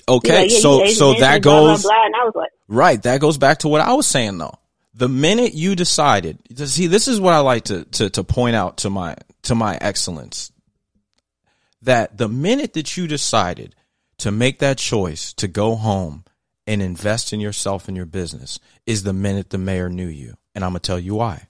[0.08, 3.00] Okay, like, yeah, so so that goes blah, blah, and I was like, right.
[3.02, 4.58] That goes back to what I was saying though.
[4.94, 8.56] The minute you decided to see, this is what I like to to to point
[8.56, 10.52] out to my to my excellence.
[11.82, 13.74] That the minute that you decided
[14.18, 16.24] to make that choice to go home
[16.66, 20.34] and invest in yourself and your business is the minute the mayor knew you.
[20.54, 21.48] And I'm going to tell you why.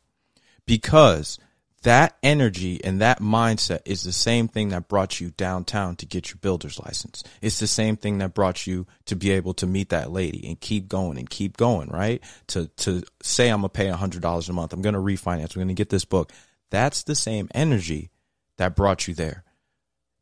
[0.66, 1.38] Because
[1.82, 6.30] that energy and that mindset is the same thing that brought you downtown to get
[6.30, 7.22] your builder's license.
[7.42, 10.58] It's the same thing that brought you to be able to meet that lady and
[10.58, 12.22] keep going and keep going, right?
[12.48, 14.72] To, to say I'm going to pay $100 a month.
[14.72, 15.54] I'm going to refinance.
[15.54, 16.32] I'm going to get this book.
[16.74, 18.10] That's the same energy
[18.58, 19.44] that brought you there.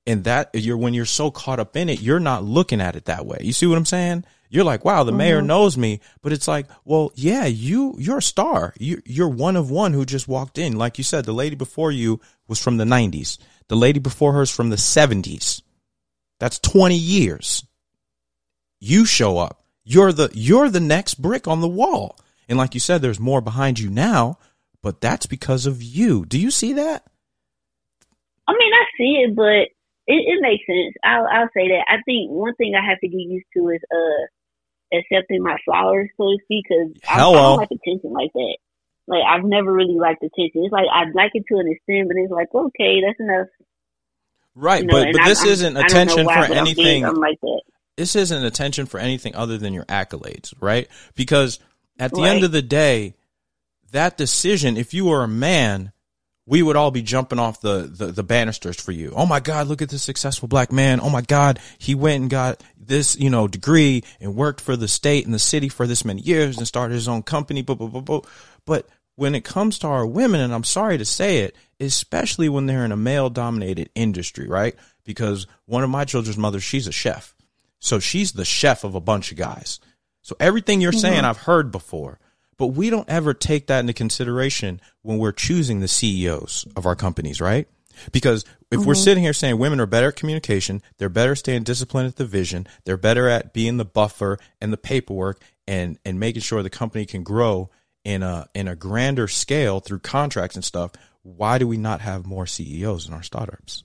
[0.07, 3.07] And that you're, when you're so caught up in it, you're not looking at it
[3.07, 3.39] that way.
[3.41, 4.25] You see what I'm saying?
[4.53, 5.19] you're like, wow, the mm-hmm.
[5.19, 6.01] mayor knows me.
[6.21, 8.75] But it's like, well, yeah, you, you're a star.
[8.79, 10.77] You, you're one of one who just walked in.
[10.77, 13.39] Like you said, the lady before you was from the 90s.
[13.69, 15.63] The lady before her is from the 70s.
[16.39, 17.65] That's 20 years.
[18.79, 19.65] You show up.
[19.85, 22.19] You're the, you're the next brick on the wall.
[22.47, 24.39] And like you said, there's more behind you now,
[24.83, 26.25] but that's because of you.
[26.25, 27.05] Do you see that?
[28.47, 29.71] I mean, I see it, but
[30.07, 30.95] it, it makes sense.
[31.05, 31.85] I'll, I'll say that.
[31.89, 34.27] I think one thing I have to get used to is, uh,
[34.93, 38.57] accepting my flowers, so to speak, because I, I, don't like attention like that.
[39.09, 40.65] Like I've never really liked attention.
[40.65, 43.49] It's like I'd like it to an extent, but it's like okay, that's enough.
[44.55, 47.05] Right, you know, but but this I, isn't attention why, for anything.
[47.05, 47.63] I'm like that.
[47.97, 50.89] This isn't attention for anything other than your accolades, right?
[51.15, 51.59] Because
[51.99, 52.31] at the right.
[52.31, 53.15] end of the day,
[53.93, 55.93] that decision, if you were a man,
[56.47, 59.13] we would all be jumping off the, the, the banisters for you.
[59.15, 61.01] Oh my God, look at this successful black man.
[61.01, 64.89] Oh my God, he went and got this, you know, degree and worked for the
[64.89, 67.63] state and the city for this many years and started his own company.
[67.63, 68.21] Blah, blah, blah, blah.
[68.67, 72.67] But when it comes to our women, and I'm sorry to say it, especially when
[72.67, 74.75] they're in a male dominated industry, right?
[75.05, 77.35] Because one of my children's mothers, she's a chef.
[77.79, 79.81] So she's the chef of a bunch of guys.
[80.23, 81.01] So everything you're mm-hmm.
[81.01, 82.19] saying, I've heard before.
[82.63, 86.95] But we don't ever take that into consideration when we're choosing the CEOs of our
[86.95, 87.67] companies, right?
[88.13, 88.87] Because if mm-hmm.
[88.87, 92.25] we're sitting here saying women are better at communication, they're better staying disciplined at the
[92.25, 96.71] vision, they're better at being the buffer and the paperwork and and making sure the
[96.71, 97.69] company can grow
[98.05, 100.93] in a in a grander scale through contracts and stuff,
[101.25, 103.83] why do we not have more CEOs in our startups?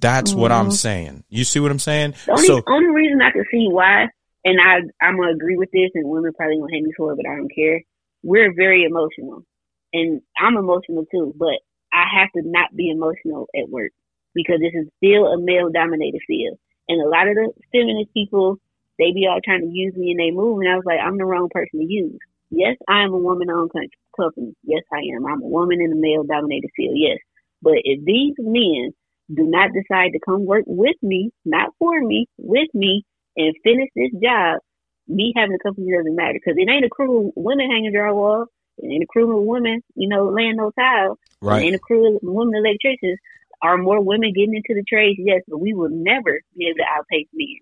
[0.00, 0.40] That's mm-hmm.
[0.40, 0.74] what I'm mm-hmm.
[0.74, 1.24] saying.
[1.30, 2.14] You see what I'm saying?
[2.26, 4.06] The only, so, only reason I can see why
[4.44, 7.16] and I I'm gonna agree with this, and women probably gonna hate me for it,
[7.16, 7.82] but I don't care.
[8.22, 9.44] We're very emotional,
[9.92, 11.34] and I'm emotional too.
[11.36, 11.60] But
[11.92, 13.92] I have to not be emotional at work
[14.34, 18.58] because this is still a male dominated field, and a lot of the feminist people
[18.98, 21.18] they be all trying to use me and they move, and I was like, I'm
[21.18, 22.18] the wrong person to use.
[22.50, 23.72] Yes, I am a woman owned
[24.16, 24.54] company.
[24.62, 25.26] Yes, I am.
[25.26, 26.94] I'm a woman in a male dominated field.
[26.96, 27.18] Yes,
[27.62, 28.90] but if these men
[29.34, 33.04] do not decide to come work with me, not for me, with me,
[33.36, 34.60] and finish this job,
[35.06, 38.46] me having a company doesn't matter because it ain't a crew of women hanging drywall.
[38.78, 41.18] It ain't a crew of women, you know, laying no tile.
[41.40, 41.62] Right.
[41.62, 43.18] It ain't a crew of women electricians.
[43.62, 45.18] Are more women getting into the trades?
[45.22, 47.60] Yes, but we will never be able to outpace men.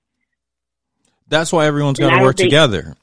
[1.29, 2.97] That's why everyone's got to work think, together.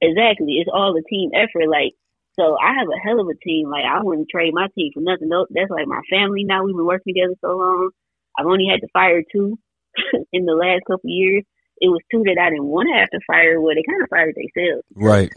[0.00, 0.54] Exactly.
[0.60, 1.68] It's all a team effort.
[1.68, 1.94] Like,
[2.38, 3.70] so I have a hell of a team.
[3.70, 5.28] Like, I wouldn't trade my team for nothing.
[5.28, 6.64] That's like my family now.
[6.64, 7.90] We've been working together so long.
[8.38, 9.58] I've only had to fire two
[10.32, 11.44] in the last couple years
[11.80, 13.60] it was two that I didn't want to have to fire.
[13.60, 14.84] Well, they kind of fired themselves.
[14.94, 15.32] Right.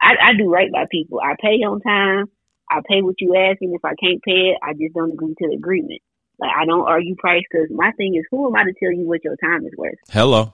[0.00, 1.20] I, I do right by people.
[1.20, 2.26] I pay on time.
[2.70, 5.34] I pay what you ask, and if I can't pay it, I just don't agree
[5.34, 6.00] to the agreement.
[6.38, 9.06] Like I don't argue price because my thing is, who am I to tell you
[9.06, 9.98] what your time is worth?
[10.10, 10.52] Hello.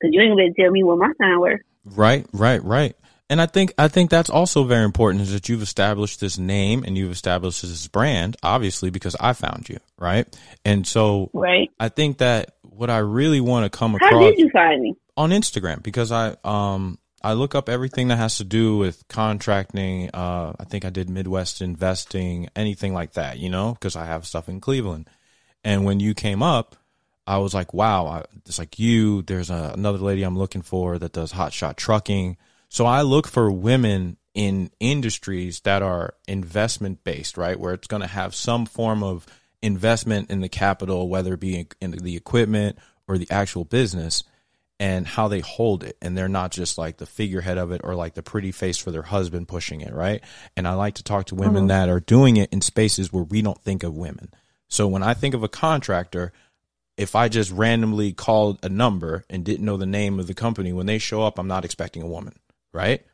[0.00, 1.60] Because you ain't gonna be able to tell me what my time is worth.
[1.84, 2.96] Right, right, right.
[3.28, 6.84] And I think I think that's also very important is that you've established this name
[6.84, 10.26] and you've established this brand, obviously because I found you, right?
[10.64, 11.70] And so right.
[11.80, 14.12] I think that what I really want to come across.
[14.12, 14.96] How did you find me?
[15.16, 20.10] On Instagram because I um I look up everything that has to do with contracting.
[20.14, 24.26] Uh, I think I did Midwest investing, anything like that, you know, because I have
[24.26, 25.10] stuff in Cleveland.
[25.64, 26.76] And when you came up,
[27.26, 29.22] I was like, wow, I, it's like you.
[29.22, 32.36] There's a, another lady I'm looking for that does hot shot trucking.
[32.68, 37.58] So I look for women in industries that are investment based, right?
[37.58, 39.26] Where it's going to have some form of
[39.62, 44.24] investment in the capital, whether it be in the equipment or the actual business,
[44.78, 45.96] and how they hold it.
[46.02, 48.90] And they're not just like the figurehead of it or like the pretty face for
[48.90, 50.22] their husband pushing it, right?
[50.56, 51.68] And I like to talk to women mm-hmm.
[51.68, 54.28] that are doing it in spaces where we don't think of women.
[54.68, 56.32] So when I think of a contractor,
[56.96, 60.72] if I just randomly called a number and didn't know the name of the company,
[60.72, 62.34] when they show up, I'm not expecting a woman,
[62.72, 63.04] right?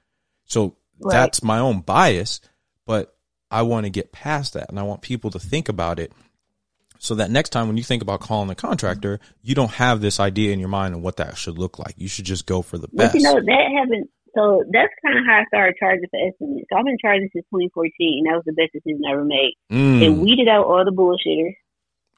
[0.45, 1.13] So right.
[1.13, 2.41] that's my own bias,
[2.87, 3.17] but
[3.51, 6.13] I want to get past that and I want people to think about it
[7.03, 10.21] so that next time when you think about calling a contractor, you don't have this
[10.21, 11.95] idea in your mind of what that should look like.
[11.97, 13.13] You should just go for the best.
[13.13, 16.69] But you know, that haven't, so that's kind of how I started charging for estimates.
[16.71, 18.23] So I've been charging since 2014.
[18.23, 19.55] and That was the best decision I ever made.
[19.71, 20.01] Mm.
[20.01, 21.59] It weeded out all the bullshitters.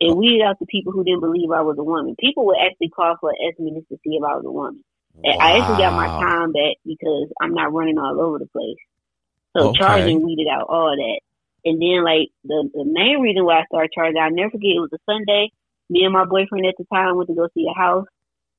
[0.00, 0.16] It oh.
[0.16, 2.14] weeded out the people who didn't believe I was a woman.
[2.20, 4.84] People would actually call for an estimate to see if I was a woman.
[5.14, 5.36] Wow.
[5.40, 8.78] I actually got my time back because I'm not running all over the place.
[9.56, 9.78] So okay.
[9.78, 11.20] charging weeded out all that.
[11.64, 14.84] And then like the, the main reason why I started charging, I'll never forget, it
[14.84, 15.50] was a Sunday.
[15.88, 18.06] Me and my boyfriend at the time went to go see a house.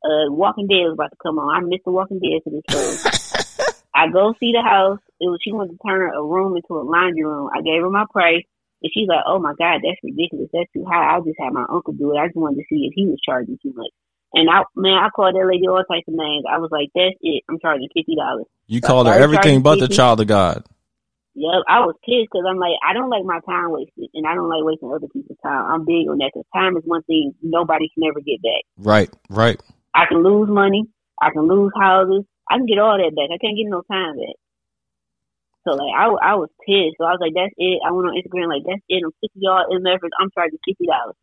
[0.04, 1.50] Uh, Walking Dead was about to come on.
[1.50, 3.74] I missed the Walking Dead for this show.
[3.96, 5.00] I go see the house.
[5.20, 7.50] It was she wanted to turn a room into a laundry room.
[7.56, 8.44] I gave her my price,
[8.84, 10.52] and she's like, "Oh my god, that's ridiculous.
[10.52, 11.16] That's too high.
[11.16, 12.20] I'll just had my uncle do it.
[12.20, 13.90] I just wanted to see if he was charging too much."
[14.36, 16.44] And I, man, I called that lady all types of names.
[16.44, 17.44] I was like, "That's it.
[17.50, 19.88] I'm charging fifty dollars." You so called her everything but 50.
[19.88, 20.64] the child of God.
[21.36, 24.36] Yep, I was pissed because I'm like, I don't like my time wasted, and I
[24.36, 25.72] don't like wasting other people's time.
[25.72, 28.64] I'm big on that because time is one thing nobody can ever get back.
[28.78, 29.60] Right, right.
[29.96, 30.84] I can lose money,
[31.22, 33.32] I can lose houses, I can get all that back.
[33.32, 34.38] I can't get no time back.
[35.68, 37.02] So like, I, I was pissed.
[37.02, 37.82] So I was like, that's it.
[37.82, 39.02] I went on Instagram like, that's it.
[39.02, 40.14] I'm sick of y'all in efforts.
[40.20, 41.18] I'm charging fifty dollars.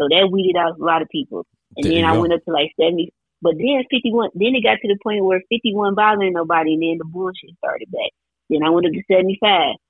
[0.00, 1.44] So that weeded out a lot of people.
[1.76, 2.20] And there then I go.
[2.20, 3.12] went up to like seventy.
[3.40, 4.30] But then fifty one.
[4.34, 7.56] Then it got to the point where fifty one bothering nobody, and then the bullshit
[7.58, 8.12] started back.
[8.52, 9.40] Then I went up to 75,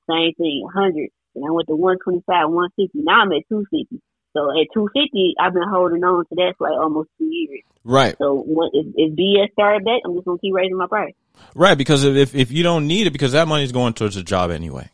[0.09, 1.11] same thing, 100.
[1.35, 3.03] Then I went to 125, 150.
[3.03, 3.99] Now I'm at 250.
[4.33, 7.66] So at 250, I've been holding on to that for like almost two years.
[7.85, 8.16] Right.
[8.16, 11.14] So if, if BS started back, I'm just gonna keep raising my price.
[11.55, 14.51] Right, because if if you don't need it, because that money's going towards a job
[14.51, 14.88] anyway.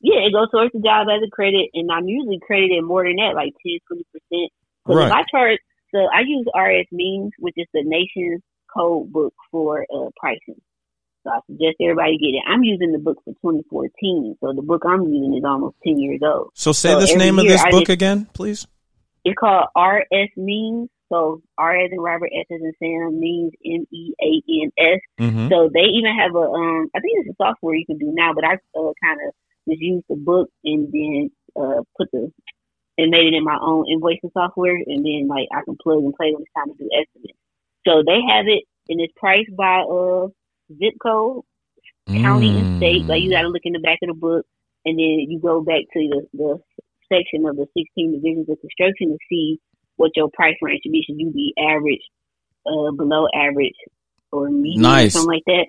[0.00, 3.16] Yeah, it goes towards the job as a credit, and I'm usually credited more than
[3.16, 4.52] that, like 10, 20 percent.
[4.86, 5.06] So right.
[5.06, 5.58] if I charge,
[5.92, 10.60] so I use RS Means, which is the nation's code book for uh, pricing.
[11.24, 12.42] So I suggest everybody get it.
[12.48, 16.20] I'm using the book for 2014, so the book I'm using is almost 10 years
[16.24, 16.52] old.
[16.54, 18.66] So say so this name of this I book just, again, please.
[19.24, 20.88] It's called RS Means.
[21.12, 25.00] So R as in Robert, S as in Sam, means M E A N S.
[25.18, 25.48] Mm-hmm.
[25.48, 28.30] So they even have a um, I think it's a software you can do now,
[28.32, 29.34] but I uh, kind of
[29.68, 32.30] just used the book and then uh put the
[33.00, 36.14] and made it in my own invoicing software, and then like I can plug and
[36.14, 37.38] play when it's time to do estimates.
[37.86, 40.28] So they have it, and it's priced by uh
[40.76, 41.42] zip code,
[42.08, 42.60] county, mm.
[42.60, 43.06] and state.
[43.06, 44.44] Like you got to look in the back of the book,
[44.84, 46.60] and then you go back to the, the
[47.08, 49.58] section of the 16 divisions of construction to see
[49.96, 51.02] what your price range should be.
[51.06, 52.04] Should you be average,
[52.66, 53.76] uh, below average,
[54.32, 55.08] or medium, nice.
[55.08, 55.66] or something like that?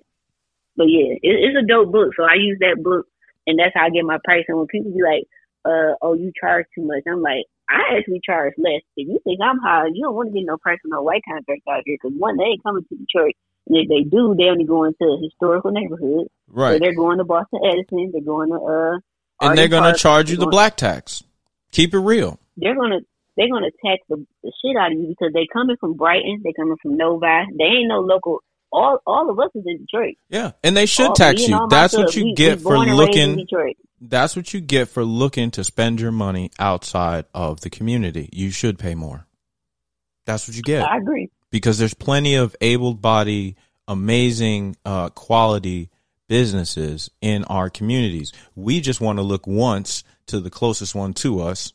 [0.76, 2.12] But yeah, it, it's a dope book.
[2.16, 3.08] So I use that book,
[3.48, 4.46] and that's how I get my price.
[4.48, 5.24] And when people be like,
[5.66, 8.82] uh, "Oh, you charge too much," I'm like, I actually charge less.
[8.98, 11.24] If you think I'm high, you don't want to get no price on no white
[11.28, 13.36] contract out here because one, they ain't coming to Detroit.
[13.68, 16.30] And if they do, they only go into historical neighborhoods.
[16.48, 16.74] Right.
[16.74, 18.12] So they're going to Boston Edison.
[18.12, 19.00] They're going to uh.
[19.44, 21.24] And they're going to charge you the black tax.
[21.72, 22.40] Keep it real.
[22.58, 23.00] They're going to
[23.38, 26.42] they're going to tax the, the shit out of you because they're coming from Brighton.
[26.44, 27.26] They're coming from Novi.
[27.58, 28.40] They ain't no local.
[28.72, 30.16] All all of us is in Detroit.
[30.30, 31.68] Yeah, and they should all, tax you.
[31.70, 33.48] That's what you we, get we for looking.
[34.00, 38.30] That's what you get for looking to spend your money outside of the community.
[38.32, 39.28] You should pay more.
[40.26, 40.84] That's what you get.
[40.84, 43.58] I agree because there's plenty of able-bodied,
[43.88, 45.90] amazing uh, quality
[46.28, 48.32] businesses in our communities.
[48.56, 51.74] We just want to look once to the closest one to us,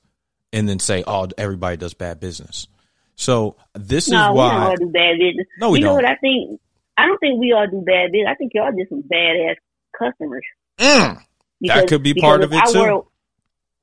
[0.52, 2.66] and then say, "Oh, everybody does bad business."
[3.14, 5.46] So this no, is why we don't do bad business.
[5.58, 5.90] No, we you don't.
[5.90, 6.60] know what I think?
[6.96, 8.28] I don't think we all do bad business.
[8.30, 9.56] I think y'all just some badass
[9.98, 10.44] customers.
[10.78, 11.20] Mm,
[11.60, 12.80] because, that could be part of it too.
[12.80, 13.02] Were,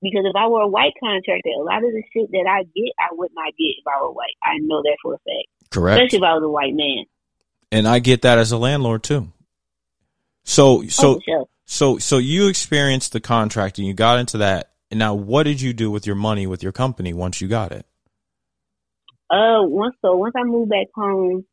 [0.02, 2.94] because if I were a white contractor, a lot of the shit that I get,
[3.00, 4.36] I would not get if I were white.
[4.44, 5.72] I know that for a fact.
[5.72, 6.02] Correct.
[6.02, 7.06] Especially if I was a white man.
[7.72, 9.32] And I get that as a landlord too.
[10.44, 11.46] So so oh, sure.
[11.66, 15.74] so so you experienced the contracting, you got into that, and now what did you
[15.74, 17.86] do with your money with your company once you got it?
[19.30, 21.46] Uh, once so once I moved back home,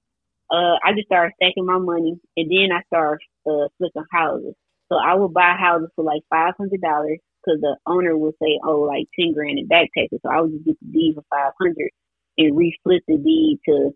[0.51, 4.55] uh, I just started stacking my money, and then I started uh, flipping houses.
[4.91, 8.59] So I would buy houses for like five hundred dollars because the owner would say,
[8.65, 11.25] "Oh, like ten grand in back taxes." So I would just get the deed for
[11.31, 11.91] five hundred
[12.39, 13.93] and reflip the deed to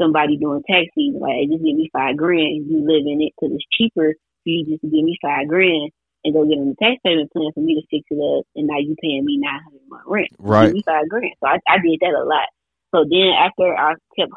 [0.00, 3.54] somebody doing taxis, like, hey, just give me five grand, you live in it because
[3.54, 5.90] it's cheaper for you just to give me five grand
[6.24, 8.66] and go get on the tax payment plan for me to fix it up, and
[8.66, 10.66] now you paying me nine hundred a month rent, Right.
[10.66, 11.34] Give me five grand.
[11.42, 12.48] So I, I did that a lot.
[12.94, 14.32] So then after I kept,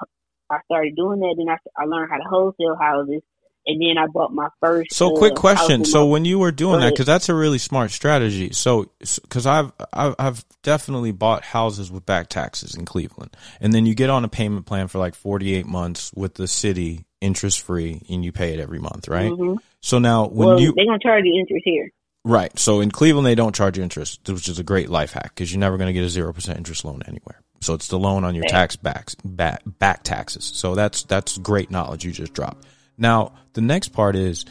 [0.51, 1.35] I started doing that.
[1.37, 3.21] Then I, I learned how to wholesale houses,
[3.65, 4.93] and then I bought my first.
[4.93, 5.85] So, uh, quick question.
[5.85, 8.51] So, my- when you were doing that, because that's a really smart strategy.
[8.53, 13.85] So, because I've, I've I've definitely bought houses with back taxes in Cleveland, and then
[13.85, 17.61] you get on a payment plan for like forty eight months with the city, interest
[17.61, 19.31] free, and you pay it every month, right?
[19.31, 19.57] Mhm.
[19.79, 21.89] So now, when well, you they're gonna charge you interest here.
[22.23, 25.51] right, so in Cleveland they don't charge interest, which is a great life hack because
[25.51, 27.41] you're never going to get a zero percent interest loan anywhere.
[27.61, 28.51] So it's the loan on your Right.
[28.51, 30.43] tax backs back back taxes.
[30.43, 32.65] So that's that's great knowledge you just dropped.
[32.97, 34.45] Now the next part is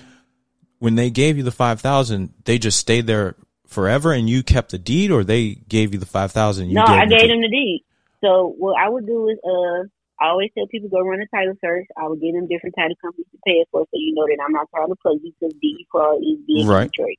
[0.79, 3.37] when they gave you the five thousand, they just stayed there
[3.67, 6.73] forever, and you kept the deed, or they gave you the five thousand.
[6.73, 7.85] No, I gave them the deed.
[8.23, 9.89] So what I would do is, uh,
[10.23, 11.87] I always tell people go run a title search.
[11.97, 14.43] I would give them different title companies to pay it for, so you know that
[14.45, 16.91] I'm not trying to plug you because deed fraud is big Right.
[16.91, 17.17] Detroit.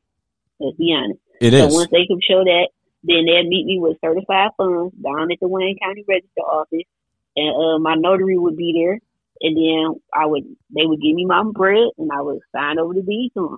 [0.59, 1.19] Let's be honest.
[1.41, 2.69] It So is once they can show that,
[3.03, 6.87] then they'll meet me with certified funds down at the Wayne County Register office,
[7.35, 8.99] and uh, my notary would be there.
[9.43, 12.93] And then I would, they would give me my bread, and I would sign over
[12.93, 13.57] the deed to them.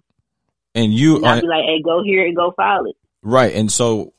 [0.76, 3.54] and you And I'd are be like, "Hey, go here and go file it." right.
[3.54, 4.14] And so,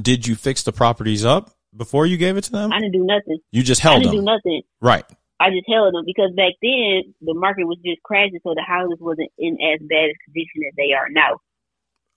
[0.00, 2.70] did you fix the properties up before you gave it to them?
[2.72, 3.38] I didn't do nothing.
[3.50, 4.62] You just held I didn't do nothing.
[4.82, 5.04] right?
[5.40, 8.98] I just held them because back then the market was just crashing, so the houses
[9.00, 11.38] wasn't in as bad a condition as they are now.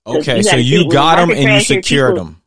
[0.06, 2.42] Okay, you so you got them and you secured people- them.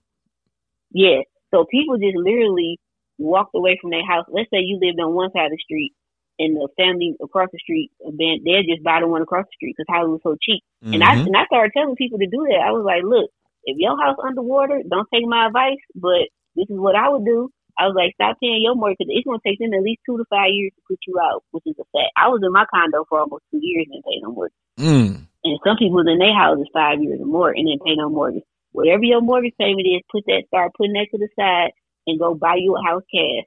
[0.92, 2.78] Yeah, so people just literally
[3.18, 4.26] walked away from their house.
[4.28, 5.92] Let's say you lived on one side of the street,
[6.38, 9.74] and the family across the street, then they'll just buy the one across the street
[9.76, 10.62] because houses were so cheap.
[10.82, 11.26] And I Mhm.
[11.26, 12.60] and I started telling people to do that.
[12.60, 13.30] I was like, look,
[13.64, 17.50] if your house underwater, don't take my advice, but this is what I would do.
[17.78, 20.16] I was like, stop paying your mortgage because It's gonna take them at least two
[20.16, 22.12] to five years to put you out, which is a fact.
[22.16, 24.56] I was in my condo for almost two years and didn't no mortgage.
[24.78, 25.26] Mm.
[25.46, 28.42] And some people in their houses five years or more and didn't pay no mortgage.
[28.72, 31.72] Whatever your mortgage payment is, put that, start putting that to the side
[32.06, 33.46] and go buy you a house cash.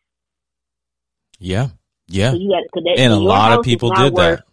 [1.40, 1.68] Yeah,
[2.08, 2.32] yeah.
[2.32, 4.46] So you got cause that, And a lot of people did worth- that.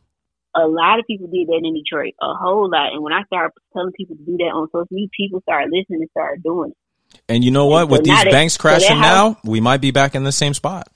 [0.58, 2.92] A lot of people did that in Detroit, a whole lot.
[2.94, 6.00] And when I started telling people to do that on social media, people started listening
[6.00, 7.20] and started doing it.
[7.28, 7.82] And you know what?
[7.82, 10.24] And With so these that- banks so crashing house- now, we might be back in
[10.24, 10.88] the same spot.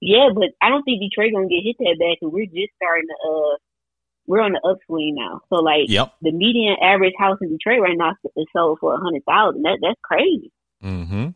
[0.00, 3.06] Yeah, but I don't think Detroit gonna get hit that bad because we're just starting
[3.06, 3.28] to.
[3.30, 3.56] Uh,
[4.26, 5.40] we're on the upswing now.
[5.48, 6.14] So like Yep.
[6.22, 9.62] the median average house in Detroit right now is sold for a hundred thousand.
[9.62, 10.52] That that's crazy.
[10.82, 11.28] hmm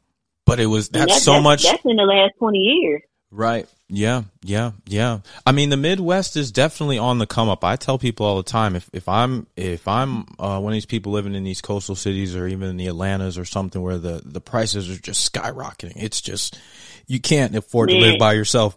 [0.46, 1.64] But it was that's that- so much.
[1.64, 3.02] That's in the last twenty years.
[3.32, 3.68] Right.
[3.88, 4.22] Yeah.
[4.42, 4.72] Yeah.
[4.86, 5.20] Yeah.
[5.46, 7.62] I mean, the Midwest is definitely on the come up.
[7.62, 10.84] I tell people all the time if if I'm if I'm uh, one of these
[10.86, 14.20] people living in these coastal cities or even in the Atlantas or something where the
[14.24, 15.92] the prices are just skyrocketing.
[15.94, 16.58] It's just
[17.06, 18.74] you can't afford to live by yourself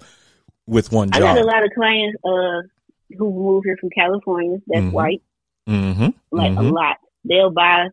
[0.68, 1.24] with one job.
[1.24, 2.62] I got a lot of clients uh
[3.18, 4.58] who moved here from California.
[4.68, 4.92] That's Mhm.
[4.92, 5.22] white,
[5.68, 6.10] mm-hmm.
[6.32, 6.72] like a Mhm.
[6.74, 6.98] lot.
[7.26, 7.88] They'll buy.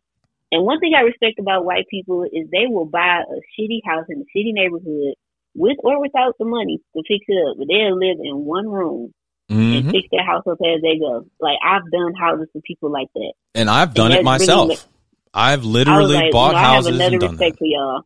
[0.53, 4.07] And one thing I respect about white people is they will buy a shitty house
[4.09, 5.15] in a shitty neighborhood
[5.55, 9.13] with or without the money to fix it up, but they'll live in one room
[9.49, 11.25] and hmm fix their house up as they go.
[11.41, 13.33] Like I've done houses for people like that.
[13.55, 14.89] And I've done And it that's really myself.
[15.35, 17.59] I've literally like, bought you know, I have houses and done that.
[17.59, 18.03] for y'all.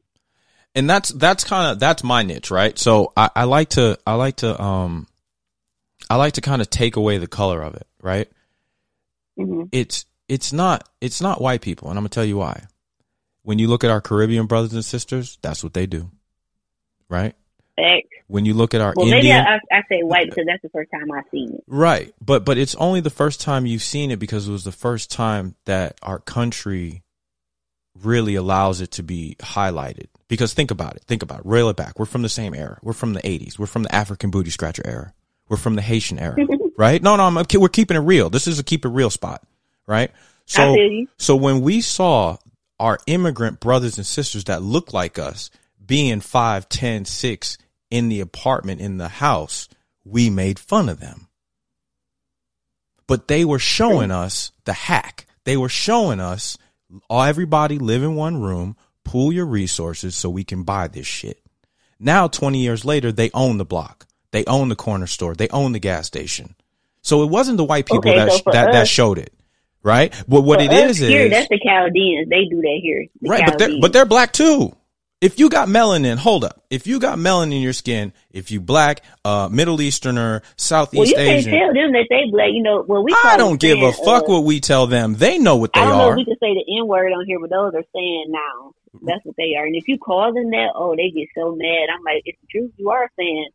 [0.74, 4.14] and that's that's kind of that's my niche right so I, I like to i
[4.14, 5.06] like to um
[6.10, 8.30] i like to kind of take away the color of it right
[9.36, 12.64] hmm it's it's not it's not white people and i'm gonna tell you why
[13.42, 16.10] when you look at our caribbean brothers and sisters that's what they do
[17.08, 17.34] right
[18.26, 20.62] when you look at our Well, maybe indian I, I, I say white because that's
[20.62, 21.64] the first time I've seen it.
[21.66, 22.12] Right.
[22.20, 25.10] But but it's only the first time you've seen it because it was the first
[25.10, 27.02] time that our country
[28.02, 30.06] really allows it to be highlighted.
[30.26, 31.04] Because think about it.
[31.04, 31.46] Think about it.
[31.46, 31.98] Reel it back.
[31.98, 32.78] We're from the same era.
[32.82, 33.58] We're from the 80s.
[33.58, 35.14] We're from the African booty scratcher era.
[35.48, 36.36] We're from the Haitian era.
[36.76, 37.02] right?
[37.02, 38.30] No, no, I'm, we're keeping it real.
[38.30, 39.42] This is a keep it real spot.
[39.86, 40.10] Right?
[40.46, 40.76] So
[41.18, 42.36] so when we saw
[42.78, 45.50] our immigrant brothers and sisters that look like us
[45.84, 47.58] being five, ten, six
[47.90, 49.68] in the apartment in the house,
[50.04, 51.28] we made fun of them.
[53.06, 55.26] But they were showing us the hack.
[55.44, 56.56] They were showing us
[57.08, 61.40] all everybody live in one room, pool your resources so we can buy this shit.
[61.98, 64.06] Now 20 years later, they own the block.
[64.34, 65.36] They own the corner store.
[65.36, 66.56] They own the gas station.
[67.02, 69.32] So it wasn't the white people Okay, that so that, that showed it.
[69.84, 70.12] Right?
[70.26, 72.28] But what it is here, is that's the Chaldeans.
[72.28, 73.06] They do that here.
[73.22, 74.74] Right, but they're but they're black too.
[75.20, 76.64] If you got melanin, hold up.
[76.68, 81.10] If you got melanin in your skin, if you black, uh, Middle Easterner, well, Southeast
[81.10, 82.48] you can't Asian, tell them that they black.
[82.50, 83.14] You know, well, we.
[83.24, 85.14] I don't give a fuck uh, what we tell them.
[85.14, 86.12] They know what they I don't know are.
[86.12, 88.72] if we can say the N word on here, but those are saying now.
[89.02, 89.64] That's what they are.
[89.64, 91.86] And if you call them that, oh, they get so mad.
[91.94, 92.72] I'm like, it's the truth.
[92.76, 93.48] You are saying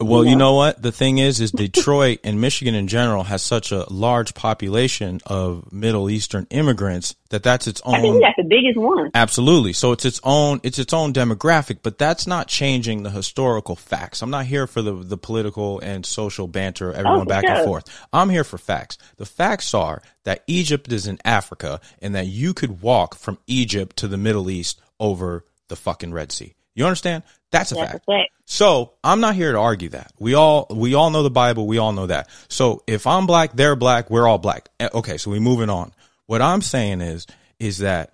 [0.00, 0.36] Well, you Yeah.
[0.36, 0.82] know what?
[0.82, 5.72] The thing is, is Detroit and Michigan in general has such a large population of
[5.72, 7.94] Middle Eastern immigrants that that's its own.
[7.96, 9.10] I think that's the biggest one.
[9.14, 9.72] Absolutely.
[9.72, 14.22] So it's its own, it's its own demographic, but that's not changing the historical facts.
[14.22, 17.84] I'm not here for the, the political and social banter, everyone Oh, back and forth.
[18.12, 18.96] I'm here for facts.
[19.16, 23.96] The facts are that Egypt is in Africa and that you could walk from Egypt
[23.96, 26.54] to the Middle East over the fucking Red Sea.
[26.74, 27.24] You understand?
[27.50, 28.08] That's a That's fact.
[28.08, 28.24] a.
[28.44, 30.12] So I'm not here to argue that.
[30.18, 31.66] We all we all know the Bible.
[31.66, 32.28] We all know that.
[32.48, 34.10] So if I'm black, they're black.
[34.10, 34.68] We're all black.
[34.80, 35.92] Eh, Okay, so we moving on.
[36.26, 37.26] What I'm saying is
[37.58, 38.12] is that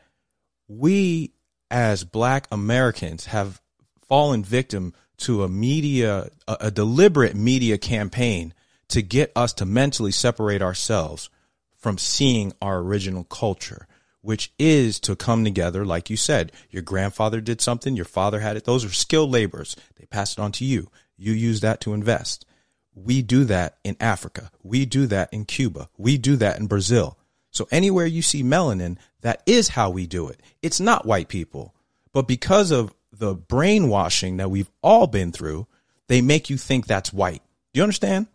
[0.69, 1.33] we
[1.71, 3.61] as black Americans have
[4.09, 8.55] fallen victim to a media a, a deliberate media campaign
[8.89, 11.31] to get us to mentally separate ourselves
[11.77, 13.87] from seeing our original culture,
[14.25, 16.51] which is to come together, like you said.
[16.71, 18.65] Your grandfather did something, your father had it.
[18.65, 19.77] Those are skilled laborers.
[19.97, 20.91] They pass it on to you.
[21.19, 22.47] You use that to invest.
[22.95, 24.51] We do that in Africa.
[24.63, 25.91] We do that in Cuba.
[25.99, 27.19] We do that in Brazil.
[27.51, 30.41] So anywhere you see melanin, that is how we do it.
[30.63, 31.75] It's not white people.
[32.15, 35.67] But because of the brainwashing that we've all been through,
[36.09, 37.43] they make you think that's white.
[37.75, 38.29] Do you understand?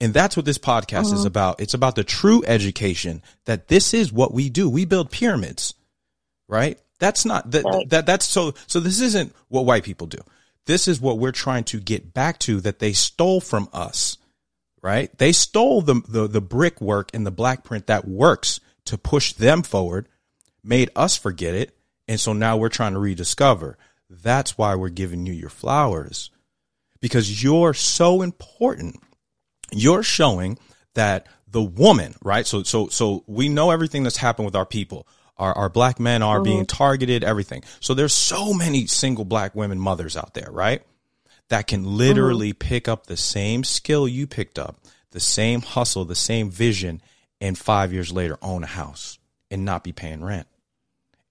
[0.00, 1.26] And that's what this podcast is uh-huh.
[1.26, 1.60] about.
[1.60, 4.68] It's about the true education that this is what we do.
[4.68, 5.74] We build pyramids,
[6.48, 6.78] right?
[6.98, 7.88] That's not that, Right.
[7.90, 10.18] that that's so so this isn't what white people do.
[10.66, 14.16] This is what we're trying to get back to that they stole from us.
[14.82, 15.16] Right?
[15.18, 19.62] They stole the the the brickwork and the black print that works to push them
[19.62, 20.08] forward,
[20.64, 21.76] made us forget it,
[22.08, 23.76] and so now we're trying to rediscover.
[24.08, 26.30] That's why we're giving you your flowers.
[27.00, 29.00] Because you're so important
[29.72, 30.58] you're showing
[30.94, 32.46] that the woman, right?
[32.46, 35.06] So, so, so we know everything that's happened with our people.
[35.36, 36.76] Our, our black men are being mm-hmm.
[36.76, 37.64] targeted, everything.
[37.80, 40.82] So there's so many single black women mothers out there, right?
[41.48, 42.68] That can literally mm-hmm.
[42.68, 44.76] pick up the same skill you picked up,
[45.10, 47.00] the same hustle, the same vision,
[47.40, 49.18] and five years later own a house
[49.50, 50.46] and not be paying rent.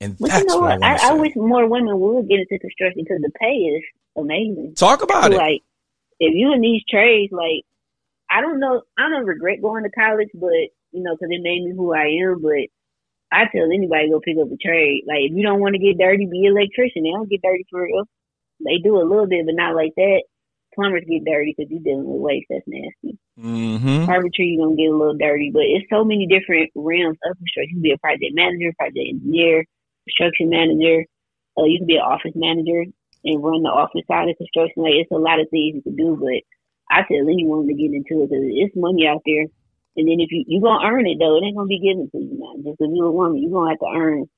[0.02, 0.84] And But that's you know what, what?
[0.84, 3.84] I I, I, wish more women would get into construction because the pay is
[4.18, 4.74] amazing.
[4.76, 5.38] Talk about it.
[5.38, 5.62] Like,
[6.20, 7.66] if you in these trades, like,
[8.30, 11.64] I don't know, I don't regret going to college, but you know, because it made
[11.64, 12.42] me who I am.
[12.42, 12.70] But
[13.32, 15.04] I tell anybody go pick up a trade.
[15.08, 17.04] Like, if you don't want to get dirty, be an electrician.
[17.04, 18.06] They don't get dirty for real.
[18.66, 20.24] They do a little bit, but not like that.
[20.76, 22.48] Plumbers get dirty because you're dealing with waste.
[22.50, 23.18] That's nasty.
[23.40, 24.06] Mm-hmm.
[24.06, 27.70] Carpentry, you're gonna get a little dirty, but it's so many different realms of construction.
[27.70, 29.66] You can be a project manager, project engineer,
[30.06, 31.06] construction manager.
[31.58, 32.86] Uh, you can be an office manager
[33.24, 34.84] and run the office side of construction.
[34.84, 36.44] Like it's a lot of things you can do, but
[36.90, 39.46] I tell anyone to get into it because it's money out there.
[39.98, 42.18] And then if you you gonna earn it though, it ain't gonna be given to
[42.18, 42.56] you now.
[42.64, 44.30] Just because you're a woman, you're gonna have to earn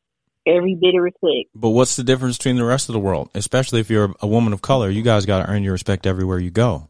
[0.45, 1.49] every bit of respect.
[1.53, 3.29] But what's the difference between the rest of the world?
[3.35, 6.39] Especially if you're a woman of color, you guys got to earn your respect everywhere
[6.39, 6.89] you go.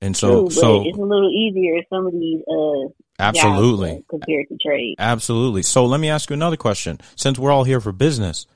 [0.00, 4.46] And so, True, so it's a little easier some of these uh absolutely, uh, compared
[4.48, 4.94] to trade.
[4.98, 5.62] absolutely.
[5.62, 7.00] So let me ask you another question.
[7.16, 8.46] Since we're all here for business,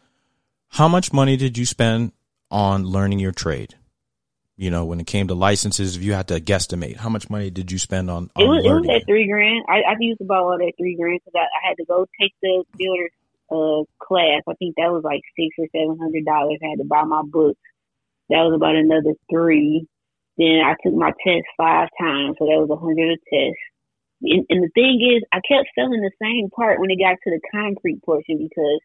[0.69, 2.13] how much money did you spend
[2.51, 3.75] on learning your trade?
[4.63, 7.51] You know, when it came to licenses, if you had to guesstimate, how much money
[7.51, 9.67] did you spend on, on It was, it was at three grand.
[9.67, 12.31] I, I used about all that three grand because I, I had to go take
[12.41, 13.11] the builder
[13.51, 14.47] uh, class.
[14.47, 16.63] I think that was like six or seven hundred dollars.
[16.63, 17.59] I had to buy my books.
[18.31, 19.83] That was about another three.
[20.39, 23.59] Then I took my test five times, so that was a hundred a test.
[24.23, 27.31] And, and the thing is, I kept failing the same part when it got to
[27.35, 28.79] the concrete portion because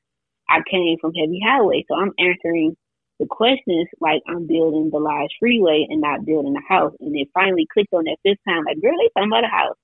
[0.50, 1.86] I came from heavy highway.
[1.86, 2.74] So I'm answering
[3.20, 6.94] the questions like I'm building the Lodge Freeway and not building a house.
[7.00, 9.78] And it finally clicked on that fifth time, like, girl, they talking about a house.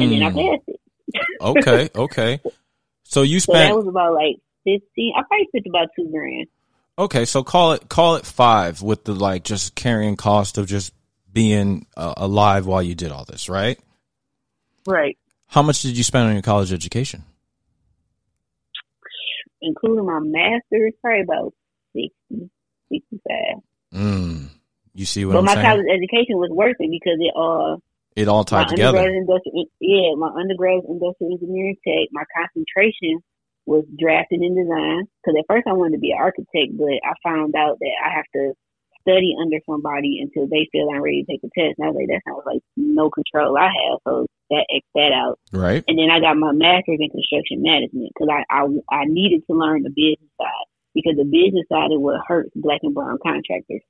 [0.00, 0.80] And then I Mm, passed it.
[1.40, 2.40] okay, okay.
[3.04, 5.12] So you So that was about like fifteen.
[5.16, 6.46] I probably spent about two grand.
[6.98, 7.24] okay.
[7.24, 10.92] So call it call it five with the like just carrying cost of just
[11.32, 13.78] being uh, alive while you did all this, right?
[14.86, 15.16] Right.
[15.48, 17.24] How much did you spend on your college education?
[19.62, 21.54] Including my master's, probably about
[22.92, 23.62] 60, 65.
[23.94, 24.48] Mm.
[24.94, 25.66] You see what But I'm my saying?
[25.66, 27.76] college education was worth it because it uh
[28.16, 28.98] it all tied together.
[29.80, 32.08] yeah, my undergrad industrial engineering tech.
[32.12, 33.20] My concentration
[33.66, 37.14] was drafting and design because at first I wanted to be an architect, but I
[37.22, 38.52] found out that I have to
[39.02, 41.78] study under somebody until they feel I'm ready to take the test.
[41.78, 45.12] And I was like, that sounds like no control I have, so that X that
[45.14, 45.38] out.
[45.52, 45.84] Right.
[45.86, 49.54] And then I got my master's in construction management because I, I I needed to
[49.56, 53.82] learn the business side because the business side is what hurts black and brown contractors.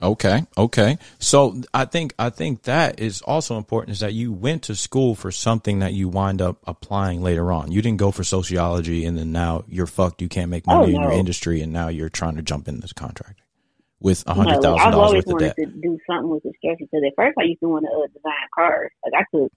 [0.00, 0.44] Okay.
[0.58, 0.98] Okay.
[1.20, 5.14] So I think I think that is also important is that you went to school
[5.14, 7.70] for something that you wind up applying later on.
[7.70, 10.20] You didn't go for sociology and then now you're fucked.
[10.20, 12.80] You can't make money Oh, in your industry and now you're trying to jump in
[12.80, 13.38] this contract
[14.00, 15.56] with a hundred No, thousand I've dollars always worth of wanted debt.
[15.56, 18.48] to do something with construction because at first I used to want to uh, design
[18.52, 18.90] cars.
[19.04, 19.52] Like I took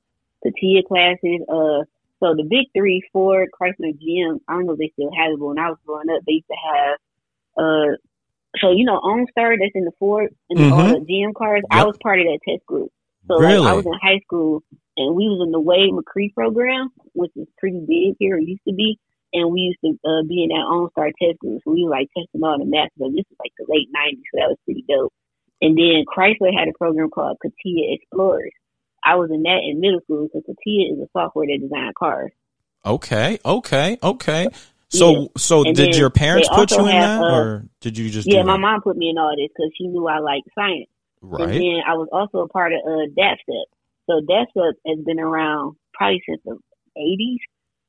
[0.45, 1.41] CATIA classes.
[1.49, 1.85] Uh,
[2.21, 4.39] so the big three, Ford, Chrysler, GM.
[4.47, 6.33] I don't know if they still have it, but when I was growing up, they
[6.33, 6.97] used to have.
[7.57, 7.95] Uh,
[8.59, 10.99] so you know, OnStar that's in the Ford and all Mhm.
[10.99, 11.63] the GM cars.
[11.71, 12.89] I was part of that test group.
[13.27, 13.57] So Really?
[13.59, 14.61] like, I was in high school
[14.97, 18.37] and we was in the Wade McCree program, which is pretty big here.
[18.37, 18.97] It used to be.
[19.33, 21.61] And we used to uh, be in that OnStar test group.
[21.65, 22.91] So we were like testing all the math.
[22.97, 24.23] So this was like the late 90s.
[24.31, 25.11] So that was pretty dope.
[25.61, 28.53] And then Chrysler had a program called CATIA Explorers.
[29.05, 32.31] I was in that in middle school because CATIA is a software that designs cars.
[32.85, 34.49] Okay, okay, okay.
[34.89, 35.27] So, Yeah.
[35.37, 38.27] so And did your parents put you in have, that, uh, or did you just
[38.27, 38.59] Yeah, my that?
[38.59, 40.89] mom put me in all this because she knew I liked science.
[41.21, 41.41] Right.
[41.41, 43.65] And then I was also a part of uh, DAPSEP.
[44.07, 46.57] So DAPSEP has been around probably since the
[46.97, 47.39] 80s.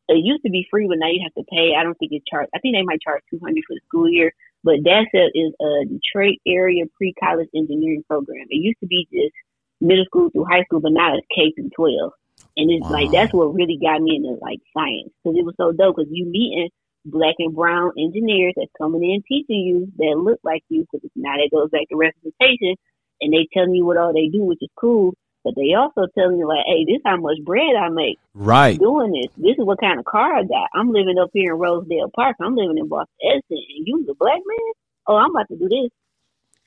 [0.08, 1.74] It used to be free, but now you have to pay.
[1.78, 2.50] I don't think it's charged.
[2.54, 4.32] I think they might charge 200 for the school year.
[4.64, 8.46] But DAPSEP is a Detroit area pre-college engineering program.
[8.48, 9.34] It used to be just
[9.80, 12.12] middle school through high school, but now it's K through 12.
[12.56, 13.38] And it's like, that's uh-huh.
[13.38, 15.12] what really got me into like science.
[15.22, 15.96] Cause it was so dope.
[15.96, 16.70] Cause you meeting
[17.04, 20.86] black and brown engineers that's coming in teaching you that look like you.
[20.90, 22.76] Cause now that goes back to representation
[23.20, 25.14] and they telling you what all they do, which is cool.
[25.44, 28.76] But they also telling you like, hey, this how much bread I make Right.
[28.76, 29.32] doing this.
[29.36, 30.68] This is what kind of car I got.
[30.74, 32.36] I'm living up here in Rosedale Park.
[32.40, 34.72] I'm living in Boston Edison, and you the black man.
[35.06, 35.90] Oh, I'm about to do this.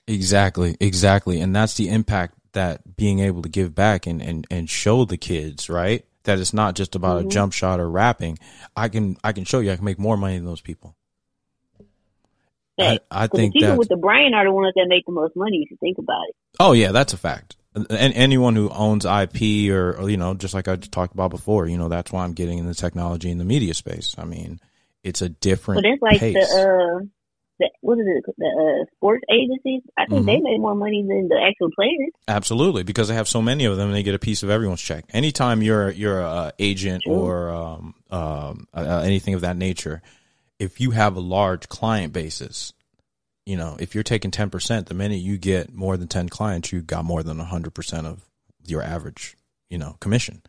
[0.07, 1.41] Exactly, exactly.
[1.41, 5.17] And that's the impact that being able to give back and, and, and show the
[5.17, 6.05] kids, right?
[6.23, 7.25] That it's not just about Mhm.
[7.25, 8.37] a jump shot or rapping.
[8.75, 10.95] I can I can show you I can make more money than those people.
[12.79, 12.99] I.
[13.11, 15.61] I think the people with the brain are the ones that make the most money.
[15.63, 16.35] If you think about it.
[16.59, 17.55] Oh yeah, that's a fact.
[17.75, 21.67] And anyone who owns IP or, or you know, just like I talked about before,
[21.67, 24.15] you know, that's why I'm getting in the technology and the media space.
[24.17, 24.59] I mean,
[25.03, 26.33] it's a different But it's like pace.
[26.35, 27.05] the uh,
[27.59, 28.23] the what is it?
[28.37, 29.81] The uh, sports agencies.
[29.97, 30.25] I think Mhm.
[30.25, 32.11] they make more money than the actual players.
[32.27, 34.81] Absolutely, because they have so many of them, and they get a piece of everyone's
[34.81, 35.05] check.
[35.11, 37.13] Anytime you're you're a agent True.
[37.13, 40.01] or um, um, uh, anything of that nature,
[40.59, 42.73] if you have a large client basis,
[43.45, 46.71] you know, if you're taking ten percent, the minute you get more than ten clients,
[46.71, 48.25] you got more than hundred percent of
[48.65, 49.35] your average,
[49.69, 50.41] you know, commission.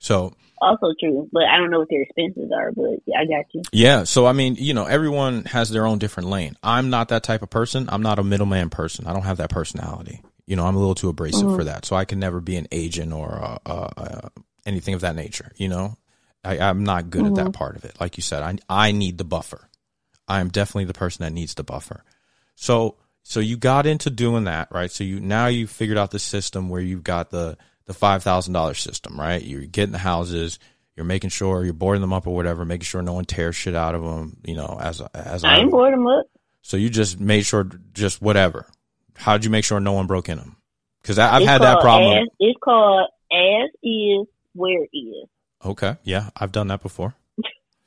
[0.00, 2.72] So Also true, but I don't know what their expenses are.
[2.72, 3.62] But yeah, I got you.
[3.72, 6.56] yeah, so I mean, you know, everyone has their own different lane.
[6.62, 7.88] I'm not that type of person.
[7.88, 9.06] I'm not a middleman person.
[9.06, 10.22] I don't have that personality.
[10.46, 11.54] You know, I'm a little too abrasive Mhm.
[11.54, 11.84] for that.
[11.84, 14.28] So I can never be an agent or uh, uh, uh,
[14.66, 15.52] anything of that nature.
[15.56, 15.96] You know,
[16.44, 18.00] I, I'm not good at that part of it.
[18.00, 19.68] Like you said, I I need the buffer.
[20.26, 22.04] I am definitely the person that needs the buffer.
[22.56, 24.90] So so you got into doing that, right?
[24.90, 27.56] So you now you figured out the system where you've got the
[27.90, 29.42] the five thousand dollars system, right?
[29.42, 30.60] You're getting the houses,
[30.94, 33.74] you're making sure you're boarding them up or whatever, making sure no one tears shit
[33.74, 36.26] out of them, you know, as as I ain't bored them up.
[36.62, 38.68] So you just made sure, just whatever.
[39.16, 40.56] How'd you make sure no one broke in them?
[41.02, 42.16] Because I've It's had that problem.
[42.16, 45.26] As, it's called as is where is.
[45.64, 47.16] Okay, yeah, I've done that before.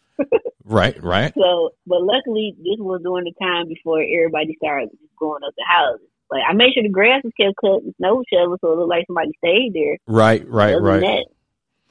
[0.66, 1.34] right, right.
[1.34, 6.08] So, but luckily, this was during the time before everybody started going up the houses.
[6.34, 8.90] Like I made sure the grass was kept cut and snow shoveled so it looked
[8.90, 9.98] like somebody stayed there.
[10.08, 11.02] Right, right, right.
[11.02, 11.26] that,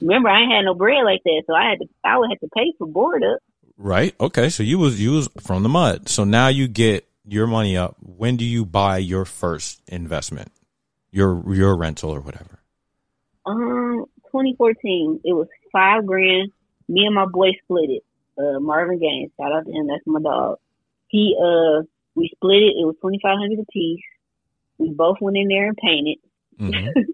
[0.01, 1.87] remember, I ain't had no bread like that, so I had to.
[2.03, 3.39] I would have to pay for board up.
[3.77, 4.13] Right.
[4.19, 4.49] Okay.
[4.49, 6.09] So you was you was from the mud.
[6.09, 7.95] So now you get your money up.
[8.01, 10.51] When do you buy your first investment?
[11.11, 12.59] Your your rental or whatever.
[13.45, 16.51] Um, 2014, it was five grand.
[16.89, 18.03] Me and my boy split it.
[18.37, 19.87] Uh, Marvin Gaines, shout out to him.
[19.87, 20.57] That's my dog.
[21.07, 21.83] He uh,
[22.15, 22.75] we split it.
[22.81, 24.01] It was 2,500 a piece.
[24.83, 26.17] We both went in there and painted.
[26.59, 26.89] hmm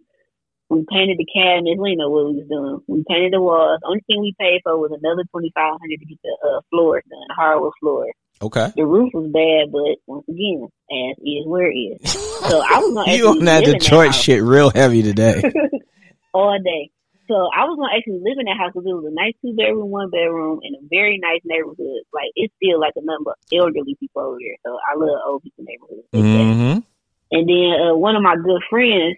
[0.70, 1.82] We painted the cabinets.
[1.82, 2.78] We know what we was doing.
[2.86, 3.80] We painted the walls.
[3.84, 7.02] Only thing we paid for was another twenty five hundred to get the uh, floors
[7.10, 8.14] done, hardwood floors.
[8.40, 8.72] Okay.
[8.76, 12.16] The roof was bad, but once again, as is where it is.
[12.40, 15.44] So I was gonna you actually on that Detroit house shit real heavy today.
[16.34, 16.90] all day.
[17.28, 19.54] So I was gonna actually live in that house because it was a nice two
[19.54, 22.08] bedroom, one bedroom, in a very nice neighborhood.
[22.14, 25.44] Like it's still like a number of elderly people over here, So I love old
[25.44, 26.08] people neighborhoods.
[26.16, 26.80] hmm
[27.32, 29.18] And then uh, one of my good friends,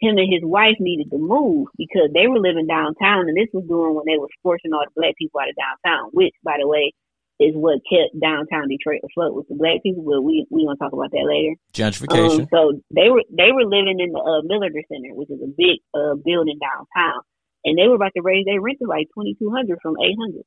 [0.00, 3.66] him and his wife needed to move because they were living downtown, and this was
[3.68, 6.10] doing when they was forcing all the black people out of downtown.
[6.12, 6.94] Which, by the way,
[7.40, 10.04] is what kept downtown Detroit afloat with the black people.
[10.04, 11.56] But we we gonna talk about that later.
[11.72, 12.46] Gentrification.
[12.46, 12.60] Um, so
[12.94, 16.14] they were they were living in the uh, Millender Center, which is a big uh,
[16.20, 17.20] building downtown,
[17.64, 20.16] and they were about to raise their rent to like twenty two hundred from eight
[20.20, 20.44] hundred.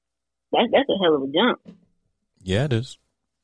[0.53, 1.59] That's that's a hell of a jump.
[2.41, 2.97] yeah, it is.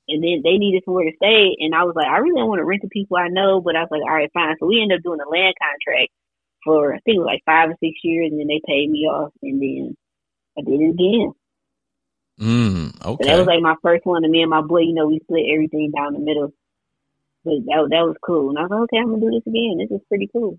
[0.10, 2.60] And then they needed somewhere to stay, and I was like, I really don't want
[2.60, 4.56] to rent to people I know, but I was like, all right, fine.
[4.60, 6.12] So we ended up doing a land contract
[6.66, 9.06] for I think it was like five or six years, and then they paid me
[9.06, 9.96] off, and then
[10.58, 11.32] I did it again.
[12.40, 13.26] Mm, So okay.
[13.26, 15.46] that was like my first one, and me and my boy, you know, we split
[15.54, 16.54] everything down the middle.
[17.44, 18.50] but that that was cool.
[18.50, 19.78] And I was like, okay, I'm gonna do this again.
[19.78, 20.58] This is pretty cool.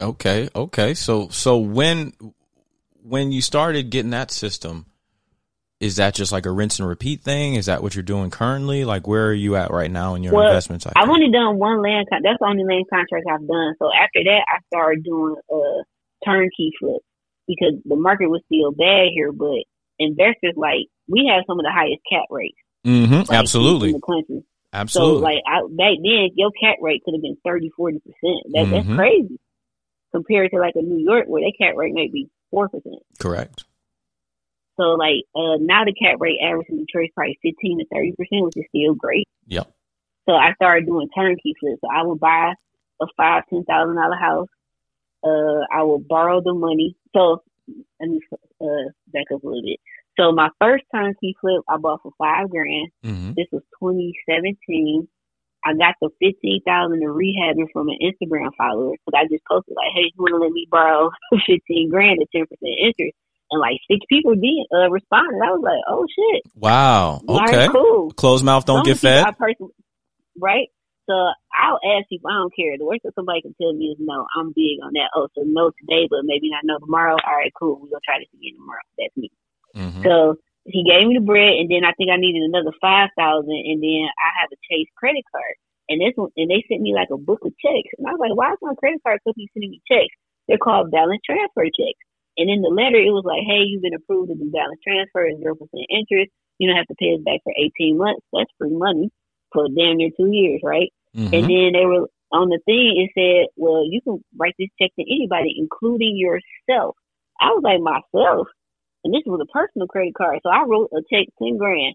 [0.00, 0.94] Okay, okay.
[0.94, 2.12] So so when
[3.02, 4.86] when you started getting that system,
[5.80, 7.54] is that just like a rinse and repeat thing?
[7.54, 8.84] Is that what you're doing currently?
[8.84, 10.86] Like where are you at right now in your Well, investments?
[10.96, 12.06] I've only done one land.
[12.10, 13.74] Con- that's the only land contract I've done.
[13.78, 15.82] So after that, I started doing a
[16.24, 17.02] turnkey flip
[17.46, 19.32] because the market was still bad here.
[19.32, 19.64] But
[19.98, 22.56] investors like we have some of the highest cap rates.
[22.84, 23.88] hmm like, Absolutely.
[23.90, 24.44] in the country.
[24.72, 25.20] Absolutely.
[25.20, 28.40] So like I, back then, your cap rate could have been 30, 40 percent.
[28.52, 28.96] That that's Mhm.
[28.96, 29.38] crazy
[30.10, 33.02] compared to like a New York where their cap rate may be four percent.
[33.18, 33.64] Correct.
[34.76, 38.12] So like uh now the cap rate average in Detroit is probably fifteen to thirty
[38.12, 39.28] percent, which is still great.
[39.48, 39.72] Yep.
[40.28, 41.80] So I started doing turnkey flips.
[41.80, 42.52] So I would buy
[43.00, 44.48] a five, ten thousand dollar house.
[45.24, 46.96] Uh, I would borrow the money.
[47.14, 47.42] So
[48.00, 48.20] let me
[48.60, 49.80] uh back up a little bit.
[50.18, 52.90] So my first turnkey flip I bought for five grand.
[53.02, 55.08] hmm This was 2017.
[55.64, 59.90] I got the 15,000 in rehabbing from an Instagram follower because I just posted like,
[59.94, 61.10] "Hey, you want to let me borrow
[61.46, 63.16] 15 grand at 10 percent interest?"
[63.50, 65.38] And like six people did uh, responded.
[65.38, 67.22] I was like, "Oh shit, Wow.
[67.28, 67.68] Okay.
[67.70, 69.24] cool." Closed mouth don't Some get fed.
[69.38, 69.70] Person-
[70.38, 70.68] right?
[71.06, 71.14] So
[71.54, 72.30] I'll ask people.
[72.30, 72.74] I don't care.
[72.74, 74.26] The worst that somebody can tell me is no.
[74.34, 75.14] I'm big on that.
[75.14, 77.14] Oh, so no today, but maybe not no tomorrow.
[77.14, 77.78] All right, cool.
[77.78, 78.86] We're gonna try this again tomorrow.
[78.98, 79.30] That's me.
[79.74, 80.34] hmm So
[80.66, 83.78] he gave me the bread, and then I think I needed another five thousand, and
[83.78, 85.54] then I have a Chase credit card,
[85.86, 88.22] and this one, and they sent me like a book of checks, and I was
[88.22, 90.10] like, why is my credit card company sending me checks?
[90.50, 92.02] They're called balance transfer checks,
[92.36, 95.26] and in the letter it was like, hey, you've been approved to do balance transfer
[95.26, 96.30] at zero percent interest.
[96.58, 98.24] You don't have to pay us back for eighteen months.
[98.32, 99.10] That's free money
[99.52, 100.92] for damn near two years, right?
[101.14, 102.96] hmm And then they were on the thing.
[103.00, 106.96] It said, "Well, you can write this check to anybody, including yourself."
[107.40, 108.48] I was like, myself,
[109.04, 111.94] and this was a personal credit card, so I wrote a check ten grand,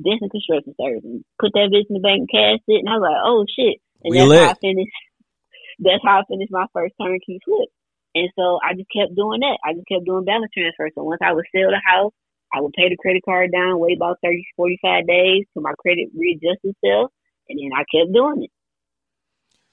[0.00, 3.04] Denson Construction Services, put that bitch in the bank, and cashed it, and I was
[3.04, 4.42] like, "Oh shit!" And We that's lit.
[4.42, 4.96] how I finished.
[5.80, 7.68] That's how I finished my first turnkey flip.
[8.14, 9.58] And so I just kept doing that.
[9.64, 10.90] I just kept doing balance transfer.
[10.94, 12.12] So once I would sell the house,
[12.52, 16.08] I would pay the credit card down, wait about 30, 45 days till my credit
[16.16, 17.12] readjust itself,
[17.48, 18.50] and then I kept doing it.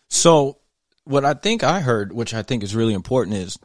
[0.09, 0.59] So,
[1.05, 3.57] what I think I heard, which I think is really important, is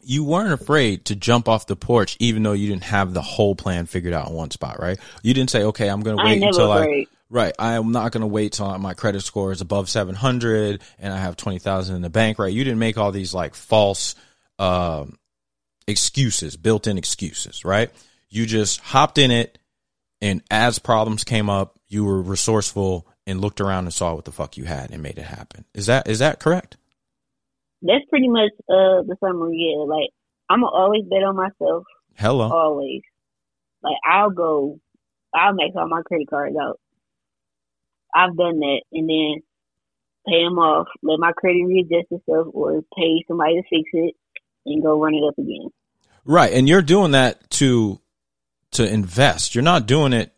[0.00, 3.54] you weren't afraid to jump off the porch, even though you didn't have the whole
[3.54, 4.98] plan figured out in one spot, right?
[5.22, 8.12] You didn't say, "Okay, I'm going to wait never until I." Right, I am not
[8.12, 12.02] going to wait till my credit score is above 700 and I have 20,000 in
[12.02, 12.38] the bank.
[12.38, 14.14] Right, you didn't make all these like false
[14.58, 15.18] um,
[15.86, 17.64] excuses, built-in excuses.
[17.64, 17.90] Right,
[18.28, 19.58] you just hopped in it,
[20.20, 24.32] and as problems came up, you were resourceful and looked around and saw what the
[24.32, 25.64] fuck you had and made it happen.
[25.74, 26.76] Is that is that correct?
[27.82, 29.56] That's pretty much uh the summary.
[29.56, 30.10] Yeah, like
[30.48, 31.84] I'm always bet on myself.
[32.16, 32.50] Hello.
[32.50, 33.02] Always.
[33.82, 34.78] Like I'll go,
[35.34, 36.78] I'll make all my credit cards out.
[38.14, 39.42] I've done that, and then
[40.26, 40.86] pay them off.
[41.02, 44.14] Let my credit readjust itself, or pay somebody to fix it,
[44.66, 45.68] and go run it up again.
[46.24, 48.00] Right, and you're doing that to
[48.72, 49.54] to invest.
[49.54, 50.32] You're not doing it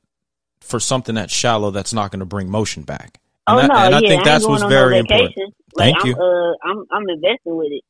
[0.60, 3.20] for something that's shallow that's not going to bring motion back.
[3.46, 5.34] And oh that- no, and I yeah, think I that's what's very on no important.
[5.36, 5.52] vacation.
[5.74, 6.16] Like, Thank I'm, you.
[6.16, 7.82] Uh, I'm I'm investing with it.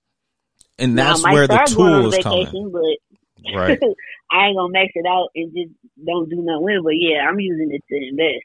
[0.78, 2.44] And that's I might where the start going on tool is coming.
[2.46, 3.78] vacation, but Right.
[4.32, 5.72] I ain't gonna max it out and just
[6.04, 6.84] don't do nothing with it.
[6.84, 8.44] But yeah, I'm using it to invest.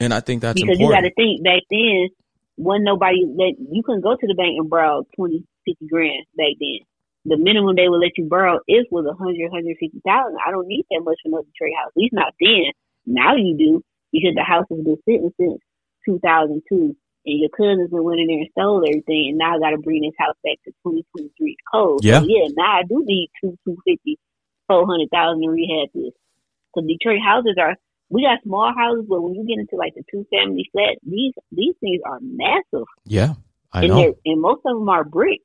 [0.00, 2.08] And I think that's because you got to think back then,
[2.56, 6.54] when nobody let you couldn't go to the bank and borrow twenty, fifty grand back
[6.60, 6.86] then.
[7.24, 10.36] The minimum they would let you borrow if was a hundred, hundred fifty thousand.
[10.44, 11.92] I don't need that much for no Detroit house.
[11.96, 12.72] At least not then.
[13.06, 13.82] Now you do
[14.12, 15.58] because the house has been sitting since
[16.04, 19.56] two thousand two, and your cousins been went in there and stole everything, and now
[19.56, 21.98] I got to bring this house back to twenty twenty three code.
[21.98, 22.20] Oh, yeah.
[22.20, 24.18] So yeah, now I do need two, two fifty,
[24.68, 26.12] four hundred thousand to rehab this.
[26.74, 27.76] Because Detroit houses are
[28.10, 31.32] we got small houses, but when you get into like the two family flats, these
[31.50, 33.34] these things are massive, yeah,
[33.72, 34.14] I and know.
[34.24, 35.40] and most of them are brick.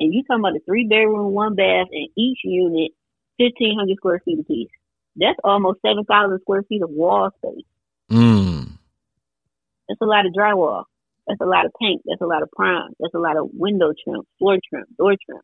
[0.00, 2.90] And you talking about a three bedroom, one bath, and each unit
[3.38, 4.70] fifteen hundred square feet apiece.
[5.16, 7.64] That's almost seven thousand square feet of wall space.
[8.10, 8.72] Mm.
[9.88, 10.84] That's a lot of drywall.
[11.26, 12.02] That's a lot of paint.
[12.04, 12.92] That's a lot of prime.
[12.98, 15.40] That's a lot of window trim, floor trim, door trim.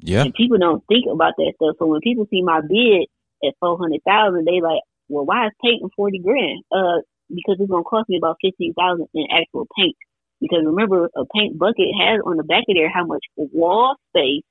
[0.00, 0.22] Yeah.
[0.22, 1.76] And people don't think about that stuff.
[1.78, 3.06] So when people see my bid
[3.46, 6.62] at four hundred thousand, they like, well, why is painting forty grand?
[6.70, 9.96] Uh, because it's gonna cost me about fifteen thousand in actual paint.
[10.40, 14.42] Because remember, a paint bucket has on the back of there how much wall space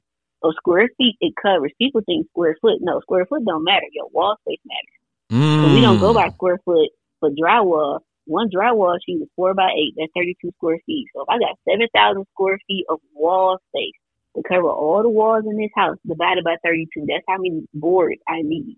[0.41, 1.71] or square feet it covers.
[1.77, 2.79] People think square foot.
[2.81, 3.85] No, square foot don't matter.
[3.91, 4.99] Your wall space matters.
[5.31, 5.63] Mm.
[5.63, 6.89] So we don't go by square foot
[7.19, 7.99] for drywall.
[8.25, 9.93] One drywall sheet is four by eight.
[9.97, 11.07] That's thirty-two square feet.
[11.13, 13.93] So if I got seven thousand square feet of wall space
[14.35, 18.19] to cover all the walls in this house, divided by thirty-two, that's how many boards
[18.27, 18.77] I need.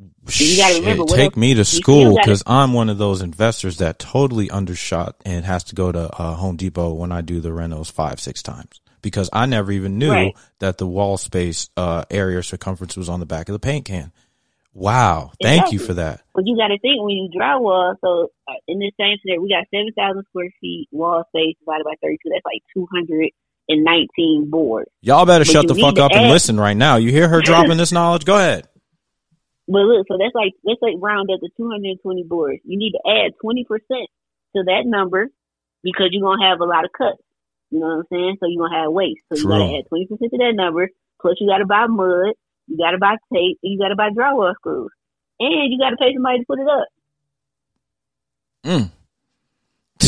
[0.00, 4.50] Remember, Shit, take else- me to school because I'm one of those investors that totally
[4.50, 8.20] undershot and has to go to uh, Home Depot when I do the rentals five,
[8.20, 10.34] six times because I never even knew Right.
[10.60, 14.12] that the wall space uh, area circumference was on the back of the paint can.
[14.72, 16.22] Wow, thank you for that.
[16.34, 17.94] But you got to think when you drywall.
[18.00, 21.84] So uh, in this same scenario, we got seven thousand square feet wall space divided
[21.84, 22.30] by thirty-two.
[22.30, 23.30] That's like two hundred
[23.68, 24.90] and nineteen boards.
[25.00, 26.96] Y'all better But shut the fuck up and listen right now.
[26.96, 28.24] You hear her dropping this knowledge?
[28.24, 28.66] Go ahead.
[29.66, 32.60] But look, so that's like let's like round up to two hundred and twenty boards.
[32.64, 34.08] You need to add twenty percent
[34.56, 35.28] to that number
[35.82, 37.22] because you're gonna have a lot of cuts.
[37.70, 38.36] You know what I'm saying?
[38.40, 39.22] So you're gonna have waste.
[39.32, 40.88] So you gotta add twenty percent to that number.
[41.20, 42.34] Plus you gotta buy mud,
[42.66, 44.90] you gotta buy tape, and you gotta buy drywall screws.
[45.40, 46.88] And you gotta pay somebody to put it up.
[48.64, 48.90] Mm.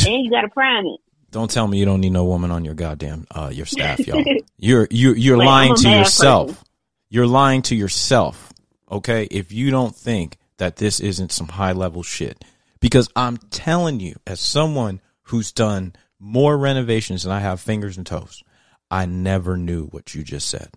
[0.06, 1.00] And you gotta prime it.
[1.30, 4.24] Don't tell me you don't need no woman on your goddamn uh, your staff, y'all.
[4.58, 6.48] You're you you're Wait, lying to yourself.
[6.48, 6.64] person.
[7.10, 8.52] You're lying to yourself.
[8.90, 12.44] Okay, if you don't think that this isn't some high level shit,
[12.80, 18.06] because I'm telling you, as someone who's done more renovations than I have fingers and
[18.06, 18.42] toes,
[18.90, 20.70] I never knew what you just said.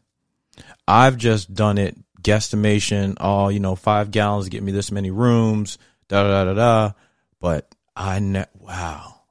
[0.87, 3.15] I've just done it guesstimation.
[3.19, 5.77] Oh, you know, five gallons get me this many rooms.
[6.07, 6.91] Da da da da da.
[7.39, 9.21] But I ne- wow.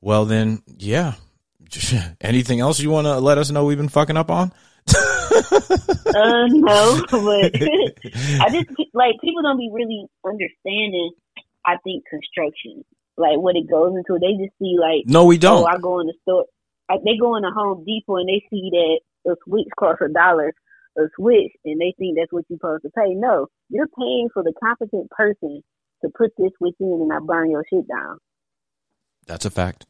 [0.00, 1.14] Well then, yeah.
[2.20, 4.52] Anything else you want to let us know we've been fucking up on?
[6.14, 11.10] Uh, no, but I just like people don't be really understanding.
[11.66, 12.84] I think construction,
[13.16, 14.20] like what it goes into.
[14.20, 15.68] They just see like, No, we oh, don't.
[15.68, 16.44] I go in the store.
[16.88, 20.08] Like they go in the Home Depot and they see that a switch costs a
[20.12, 20.54] dollar
[20.96, 23.14] a switch, and they think that's what you're supposed to pay.
[23.14, 25.62] No, you're paying for the competent person
[26.02, 28.18] to put this switch in and not burn your shit down.
[29.26, 29.86] That's a fact.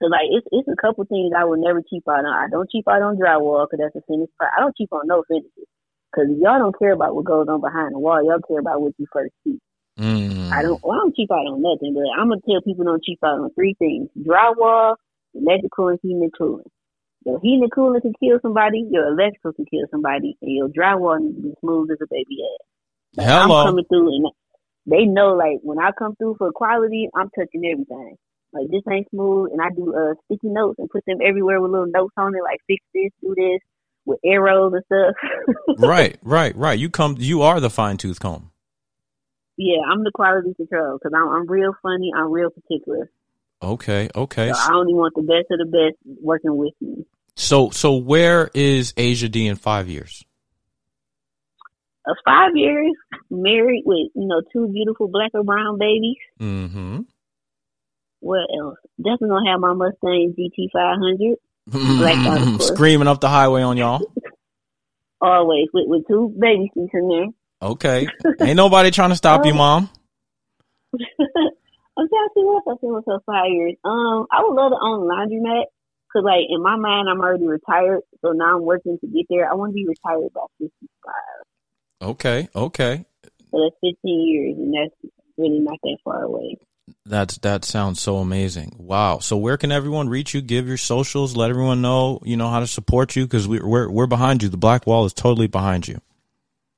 [0.00, 2.32] So like it's it's a couple things I would never cheap out on.
[2.32, 4.50] I don't cheap out on drywall because that's a finished part.
[4.56, 5.68] I don't cheap on no finishes
[6.08, 8.24] because y'all don't care about what goes on behind the wall.
[8.24, 9.60] Y'all care about what you first see.
[9.98, 10.50] Mm.
[10.52, 10.80] I don't.
[10.82, 13.40] Well, I don't cheap out on nothing, but I'm gonna tell people don't cheap out
[13.40, 14.96] on three things: drywall,
[15.34, 16.70] electrical, and heating and cooling.
[17.26, 18.88] Your heating and cooling can kill somebody.
[18.90, 22.40] Your electrical can kill somebody, and your drywall needs to be smooth as a baby
[22.40, 22.66] ass.
[23.16, 23.60] Like, Hello.
[23.60, 24.32] I'm coming through, and
[24.86, 28.16] they know like when I come through for quality, I'm touching everything.
[28.52, 31.70] Like this ain't smooth, and I do uh sticky notes and put them everywhere with
[31.70, 33.60] little notes on it, like fix this, do this,
[34.04, 35.78] with arrows and stuff.
[35.78, 36.78] right, right, right.
[36.78, 37.16] You come.
[37.18, 38.50] You are the fine tooth comb.
[39.56, 42.10] yeah, I'm the quality control because I'm, I'm real funny.
[42.16, 43.10] I'm real particular.
[43.62, 44.52] Okay, okay.
[44.52, 47.04] So I only want the best of the best working with me.
[47.36, 50.24] So, so where is Asia D in five years?
[52.08, 52.92] Uh, five years
[53.30, 56.16] married with you know two beautiful black or brown babies.
[56.40, 57.00] Mm-hmm.
[58.20, 58.78] What else?
[58.98, 61.36] Definitely gonna have my Mustang GT 500
[61.98, 62.62] Black out, of.
[62.62, 64.00] Screaming up the highway on y'all.
[65.20, 67.26] always with with two baby seats in there.
[67.62, 68.08] Okay.
[68.40, 69.56] Ain't nobody trying to stop you, Oh.
[69.56, 69.90] mom.
[70.94, 73.74] I'm trying to see what else I myself five years.
[73.84, 75.64] Um, I would love to own a laundromat
[76.08, 79.50] because, like, in my mind, I'm already retired, so now I'm working to get there.
[79.50, 83.04] I want to be retired by 55, Okay, okay.
[83.50, 86.56] so that's 15 years, and that's really not that far away.
[87.06, 88.76] That's that sounds so amazing.
[88.78, 89.18] Wow.
[89.18, 90.40] So where can everyone reach you?
[90.40, 91.36] Give your socials.
[91.36, 94.48] Let everyone know you know how to support you because we, we're we're behind you.
[94.48, 96.00] The Black Wall is totally behind you.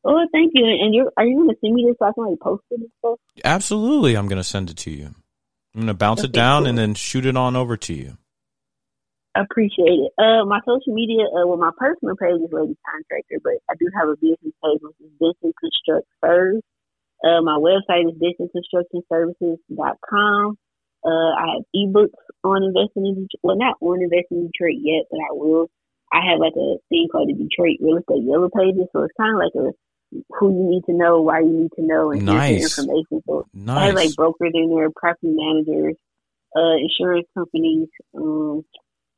[0.04, 0.64] Oh, thank you.
[0.64, 2.90] And you're are you gonna send me this so I can like post it and
[2.98, 3.18] stuff?
[3.44, 5.14] Absolutely, I'm gonna send it to you.
[5.74, 6.68] I'm gonna bounce it down cool.
[6.70, 8.18] and then shoot it on over to you.
[9.34, 10.12] I appreciate it.
[10.18, 13.88] Uh, my social media, uh, well, my personal page is Lady Contractor, but I do
[13.96, 16.64] have a business page which is Denson Construct First.
[17.24, 20.58] Uh, my website is DensonConstructionServices.com.
[21.04, 22.14] Uh, I have ebooks
[22.44, 23.40] on investing in Detroit.
[23.42, 25.68] Well, not on investing in Detroit yet, but I will.
[26.12, 29.34] I have like a thing called the Detroit Real Estate Yellow Pages, so it's kind
[29.34, 29.72] of like a
[30.38, 32.78] who you need to know, why you need to know, and Nice.
[32.78, 33.22] information.
[33.26, 35.94] So I have like brokers in there, property managers,
[36.56, 38.64] uh, insurance companies, um,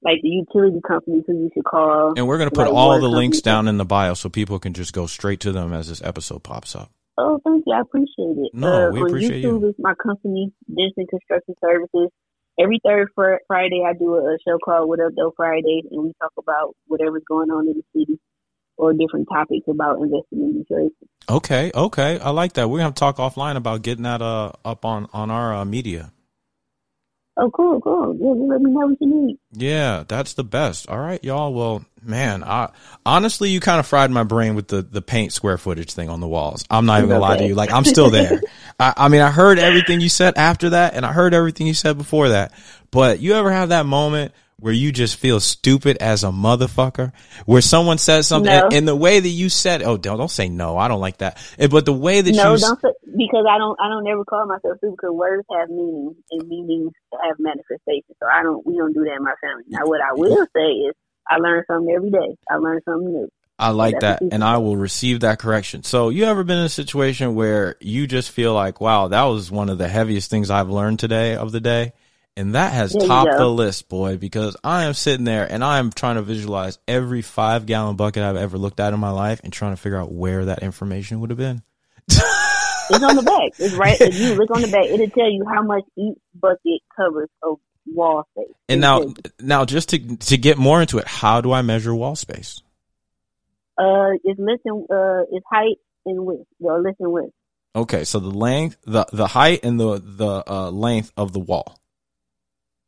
[0.03, 2.15] like the utility companies who you should call.
[2.17, 3.43] And we're gonna put like all the links companies.
[3.43, 6.43] down in the bio so people can just go straight to them as this episode
[6.43, 6.91] pops up.
[7.17, 7.73] Oh, thank you.
[7.73, 8.51] I appreciate it.
[8.55, 9.69] No, uh, we on appreciate YouTube you.
[9.69, 12.11] is my company, Denson Construction Services.
[12.59, 16.05] Every third fr- Friday, I do a, a show called What Up Though Fridays, and
[16.05, 18.19] we talk about whatever's going on in the city
[18.77, 20.93] or different topics about investing in Detroit.
[21.29, 22.69] Okay, okay, I like that.
[22.69, 26.13] We're gonna talk offline about getting that uh up on on our uh, media.
[27.37, 28.17] Oh, cool, cool.
[28.21, 29.39] Yeah, let me know what you need.
[29.53, 30.89] Yeah, that's the best.
[30.89, 31.53] All right, y'all.
[31.53, 32.71] Well, man, I
[33.07, 36.21] honestly, you kind of fried my brain with the the paint square footage thing on
[36.21, 36.65] the walls.
[36.71, 37.55] I'm not even gonna lie to you.
[37.55, 38.41] Like, I'm still there.
[38.81, 41.75] I, I mean, I heard everything you said after that, and I heard everything you
[41.75, 42.53] said before that.
[42.91, 47.13] But you ever have that moment where you just feel stupid as a motherfucker?
[47.45, 48.67] Where someone says something No.
[48.67, 50.79] and, and the way that you said, oh, don't, don't say no.
[50.79, 51.37] I don't like that.
[51.59, 54.25] Eh, But the way that no, you, don't say, because I don't I don't ever
[54.25, 58.15] call myself stupid because words have meaning and meanings have manifestation.
[58.21, 59.65] So I don't we don't do that in my family.
[59.69, 60.95] Now what I will say is
[61.29, 62.37] I learn something every day.
[62.51, 63.29] I learn something new.
[63.59, 65.85] I like that and I will receive that correction.
[65.85, 69.51] So you ever been in a situation where you just feel like, wow, that was
[69.51, 71.93] one of the heaviest things I've learned today of the day?
[72.37, 75.79] And that has There topped the list, boy, because I am sitting there and I
[75.79, 79.41] am trying to visualize every five gallon bucket I've ever looked at in my life
[79.45, 81.63] and trying to figure out where that information would have been.
[82.91, 83.53] It's on the back.
[83.59, 83.99] It's right.
[84.01, 87.59] If you look on the back, it'll tell you how much each bucket covers of
[87.87, 88.55] wall space.
[88.69, 92.17] And now, now just to to get more into it, how do I measure wall
[92.17, 92.63] space?
[93.79, 95.77] uh, it's listen, uh, it's height
[96.07, 96.47] and width.
[96.59, 97.33] Well, listen width.
[97.77, 101.79] Okay, so the length, the the height, and the the uh, length of the wall.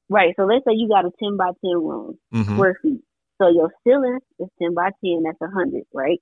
[0.09, 0.33] Right.
[0.37, 3.01] So let's say you got a ten by ten room, hmm square feet.
[3.43, 5.25] So your ceiling is ten by ten.
[5.25, 6.21] That's a hundred, right?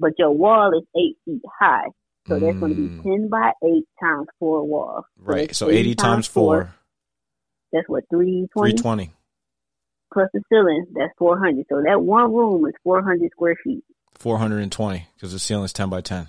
[0.00, 1.88] But your wall is eight feet high.
[2.28, 2.96] So that's going to Mm.
[2.96, 5.04] be ten by eight times four walls.
[5.18, 5.54] Right.
[5.54, 6.74] So eighty times four,
[7.72, 9.12] That's what three three twenty twenty.
[10.12, 10.86] plus the ceiling.
[10.94, 11.66] That's four hundred.
[11.68, 13.84] So that one room is four hundred square feet.
[14.18, 16.26] 420 because the ceiling is 10 by 10.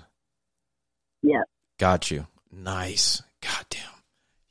[1.22, 1.42] Yep.
[1.78, 2.26] Got you.
[2.52, 3.20] Nice.
[3.42, 3.80] God damn.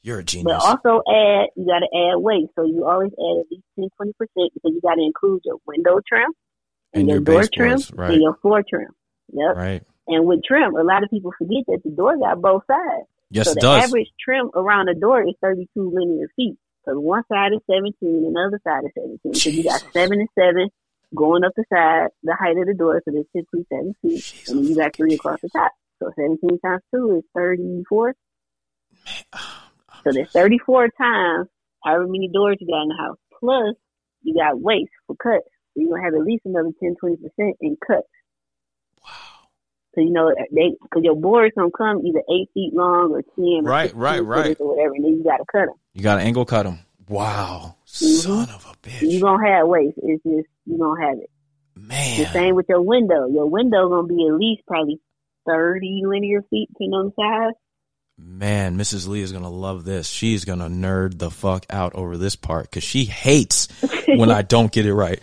[0.02, 0.58] You're a genius.
[0.62, 2.48] But also add, you got to add weight.
[2.56, 6.00] So you always add at least 10, 20% because you got to include your window
[6.06, 6.32] trim
[6.94, 8.12] and, And your, your door trim right.
[8.12, 8.90] and your floor trim.
[9.32, 9.56] Yep.
[9.56, 9.84] right.
[10.08, 13.08] And with trim, a lot of people forget that the door got both sides.
[13.30, 13.84] Yes, so the does.
[13.86, 16.58] average trim around the door is 32 linear feet.
[16.90, 18.92] So one side is 17 and the other side is
[19.24, 19.34] 17.
[19.36, 20.70] So you got 7 and 7
[21.16, 24.24] going up the side, the height of the door, so there's typically 7 feet.
[24.24, 25.72] Jeez, And then you got 3 across the top.
[26.00, 28.16] So 17 times 2 is 34.
[30.04, 31.48] So there's 34 times
[31.84, 33.18] however many doors you got in the house.
[33.40, 33.76] Plus,
[34.24, 35.46] you got waste for cuts.
[35.46, 37.18] So you're going to have at least another 10, 20%
[37.62, 38.08] in cuts.
[40.00, 43.66] So, you know, they, cause your boards don't come either 8 feet long or 10
[43.66, 44.58] Right, 16 right, right.
[44.60, 44.96] or whatever.
[44.96, 45.76] And then you got to cut them.
[45.94, 46.80] You got to angle cut them.
[47.10, 47.76] Wow.
[47.86, 47.90] Mhm.
[48.22, 49.20] Son of a bitch!
[49.20, 49.98] Going to have waste.
[49.98, 51.30] It's just, you're going to have it.
[51.76, 53.28] Man, the same with your window.
[53.28, 55.00] Your window going to be at least probably
[55.48, 57.54] 30 linear feet, depending on the size.
[58.18, 59.08] Man, Mrs.
[59.08, 60.08] Lee is going to love this.
[60.08, 63.68] She's going to nerd the fuck out over this part because she hates
[64.08, 65.20] when I don't get it right.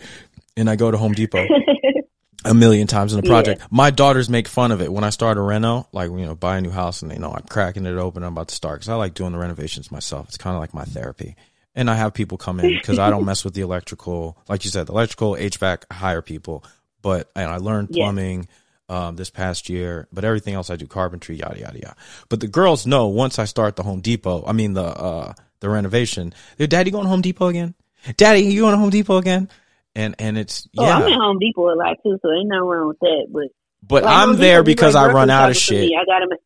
[0.57, 1.47] And I go to Home Depot
[2.49, 3.31] a million times in the Yeah.
[3.33, 3.61] project.
[3.71, 6.57] My daughters make fun of it when I start a reno, like, you know, buy
[6.57, 8.23] a new house and they know I'm cracking it open.
[8.23, 10.27] I'm about to start because I like doing the renovations myself.
[10.29, 11.35] It's kind of like my therapy.
[11.75, 14.37] And I have people come in because I don't mess with the electrical.
[14.49, 16.63] Like you said, the electrical, HVAC, I hire people.
[17.03, 18.05] But, and I learned Yeah.
[18.05, 18.47] plumbing
[18.89, 21.95] um, this past year, but everything else I do carpentry, yada, yada, yada.
[22.29, 25.69] But the girls know once I start the Home Depot, I mean, the, uh, the
[25.69, 27.73] renovation, they're, daddy going to Home Depot again?
[28.15, 29.49] Daddy, you going to Home Depot again?
[29.97, 30.97] And, and it's, Oh, yeah.
[30.97, 33.27] I'm at Home Depot a lot too, so ain't nothing wrong with that.
[33.31, 33.47] But
[33.81, 35.91] But Like, I'm Home there Depot, because like I run out of shit.
[35.91, 36.39] I gotta make.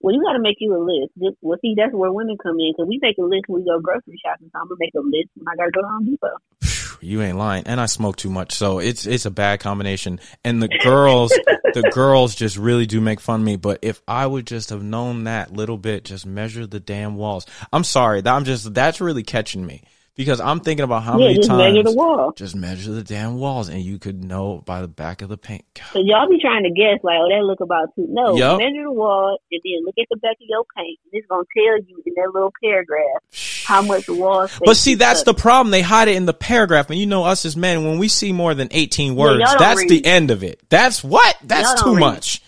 [0.00, 1.12] Well, you got to make you a list.
[1.18, 3.68] Just, well, see, that's where women come in because we make a list when we
[3.68, 4.48] go grocery shopping.
[4.50, 6.98] So I'm gonna make a list when I gotta go to Home Depot.
[7.02, 7.64] You ain't lying.
[7.66, 10.18] And I smoke too much, so it's it's a bad combination.
[10.44, 11.30] And the girls,
[11.74, 13.56] the girls just really do make fun of me.
[13.56, 17.46] But if I would just have known that little bit, just measure the damn walls.
[17.72, 18.22] I'm sorry.
[18.26, 19.82] I'm just that's really catching me
[20.20, 22.32] because I'm thinking about how yeah, many just times measure the wall.
[22.36, 25.64] just measure the damn walls, and you could know by the back of the paint.
[25.72, 25.86] God.
[25.94, 28.04] So y'all be trying to guess like, oh, that look about two.
[28.06, 28.58] No, Yup.
[28.58, 30.98] measure the wall and then look at the back of your paint.
[31.06, 34.46] And it's gonna tell you in that little paragraph how much the wall.
[34.62, 35.36] But see, that's cut.
[35.36, 35.70] the problem.
[35.70, 38.30] They hide it in the paragraph, and you know us as men, when we see
[38.34, 40.60] more than eighteen words, y'all don't that's the end of it.
[40.68, 41.34] That's what?
[41.42, 42.00] That's too read.
[42.00, 42.42] much.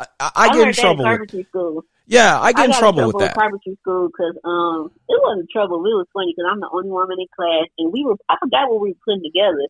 [0.00, 1.04] I, I, I get in trouble.
[1.04, 1.84] With, school.
[2.06, 3.34] Yeah, I get in got trouble in with trouble that.
[3.34, 5.78] in carpentry school because um, it wasn't trouble.
[5.86, 8.70] It was funny because I'm the only woman in class, and we were I forgot
[8.70, 9.66] what we were putting together,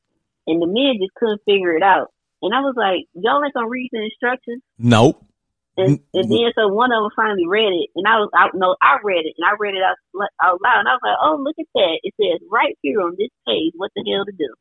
[0.47, 2.13] and the men just couldn't figure it out.
[2.43, 4.63] And I was like, y'all ain't gonna read the instructions.
[4.79, 5.25] Nope.
[5.77, 8.53] And, and then so one of them finally read it, and I was out.
[8.55, 9.97] No, I read it, and I read it out
[10.43, 12.01] out loud, and I was like, "Oh, look at that!
[12.03, 14.53] It says right here on this page what the hell to do."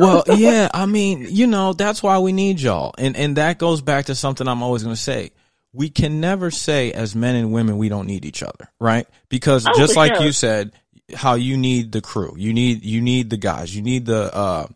[0.00, 2.94] well, yeah, I mean, you know, that's why we need y'all.
[2.98, 5.30] And and that goes back to something I'm always going to say.
[5.72, 9.06] We can never say as men and women we don't need each other, right?
[9.28, 10.26] Because Oh, just like sure.
[10.26, 10.72] you said,
[11.14, 12.34] how you need the crew.
[12.36, 13.74] You need you need the guys.
[13.74, 14.66] You need the uh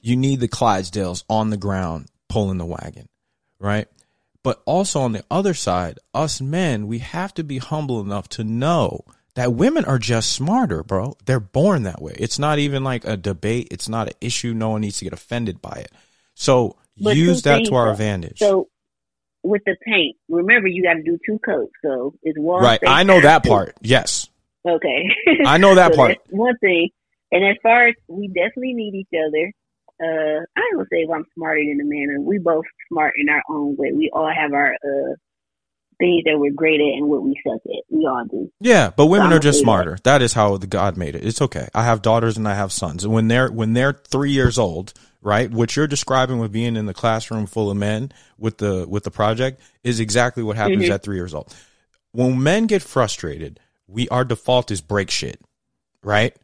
[0.00, 3.08] you need the Clydesdales on the ground pulling the wagon,
[3.58, 3.88] right?
[4.42, 8.44] But also on the other side, us men, we have to be humble enough to
[8.44, 11.16] know that women are just smarter, bro.
[11.24, 12.14] They're born that way.
[12.16, 13.68] It's not even like a debate.
[13.70, 14.54] It's not an issue.
[14.54, 15.92] No one needs to get offended by it.
[16.34, 18.38] So But use that to our advantage.
[18.38, 18.68] So
[19.46, 21.72] with the paint, remember you got to do two coats.
[21.84, 22.62] So it's one.
[22.62, 22.80] right.
[22.86, 23.48] I know that two.
[23.50, 23.76] part.
[23.80, 24.28] Yes.
[24.66, 25.04] Okay.
[25.46, 26.18] I know that So part.
[26.30, 26.90] one thing.
[27.32, 29.52] And as far as we definitely need each other.
[29.98, 32.22] Uh, I gonna say if I'm smarter than man.
[32.26, 33.92] We both smart in our own way.
[33.94, 35.14] We all have our uh
[35.98, 37.82] things that we're great at and what we suck at.
[37.88, 38.50] We all do.
[38.60, 39.96] Yeah, but women So are just smarter.
[40.04, 41.24] That is how the God made it.
[41.24, 41.68] It's okay.
[41.74, 43.04] I have daughters and I have sons.
[43.04, 44.92] And when they're when they're three years old,
[45.22, 45.50] right?
[45.50, 49.10] What you're describing with being in the classroom full of men with the with the
[49.10, 50.90] project is exactly what happens Mhm.
[50.90, 51.54] at three years old.
[52.12, 55.40] When men get frustrated, we our default is break shit,
[56.02, 56.34] right?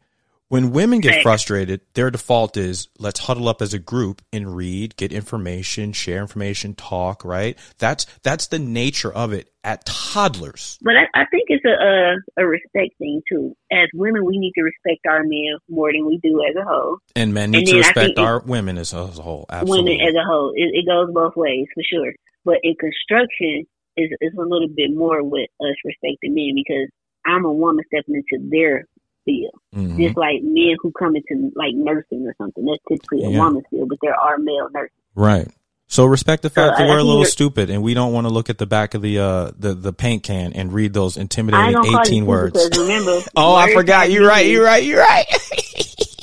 [0.53, 1.23] When women get Right.
[1.23, 6.21] frustrated, their default is let's huddle up as a group and read, get information, share
[6.21, 7.57] information, talk, right?
[7.79, 10.77] That's that's the nature of it at toddlers.
[10.83, 13.55] But I, I think it's a, a a respect thing too.
[13.71, 16.99] As women, we need to respect our men more than we do as a whole.
[17.15, 19.47] And men need And to respect think it- our women as a, as a whole.
[19.49, 19.93] Absolutely.
[19.97, 22.13] Women as a whole, it, it goes both ways for sure.
[22.45, 23.65] But in construction,
[23.97, 26.89] is is a little bit more with us respecting men because
[27.25, 28.85] I'm a woman stepping into their
[29.25, 29.53] field.
[29.75, 29.97] Mhm.
[29.97, 33.39] Just like men who come into like nursing or something, that's typically a Yeah.
[33.39, 34.91] woman's field, but there are male nurses.
[35.15, 35.47] Right.
[35.87, 38.13] So respect the So fact that I- I we're a little stupid and we don't
[38.13, 40.93] want to look at the back of the uh the, the paint can and read
[40.93, 42.69] those intimidating gonna call you eighteen words.
[42.77, 43.19] remember.
[43.35, 44.09] Oh, I forgot.
[44.09, 44.45] You're right.
[44.47, 44.83] You're right.
[44.83, 45.25] You're right.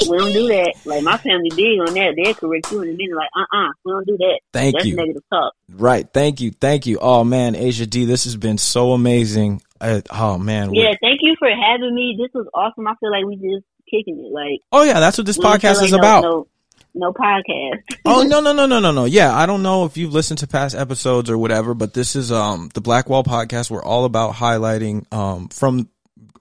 [0.08, 0.74] We don't do that.
[0.86, 2.14] Like my family big on that.
[2.16, 3.14] They'll correct you in a minute.
[3.14, 4.40] Like, uh, uh we don't do that.
[4.52, 4.96] Thank That's you.
[4.96, 5.52] negative talk.
[5.76, 6.08] Right.
[6.12, 6.50] Thank you.
[6.50, 6.98] Thank you.
[7.00, 9.60] Oh man, Asia D, this has been so amazing.
[9.80, 10.74] Uh, oh man.
[10.74, 12.16] Yeah, thank you for having me.
[12.18, 12.86] This was awesome.
[12.86, 14.32] I feel like we just kicking it.
[14.32, 16.22] Like Oh yeah, that's what this we don't feel podcast like is no, about.
[16.22, 16.46] No,
[16.94, 17.82] no podcast.
[18.04, 20.46] oh no no no no no no yeah i don't know if you've listened to
[20.46, 24.32] past episodes or whatever but this is um the black wall podcast we're all about
[24.34, 25.88] highlighting um from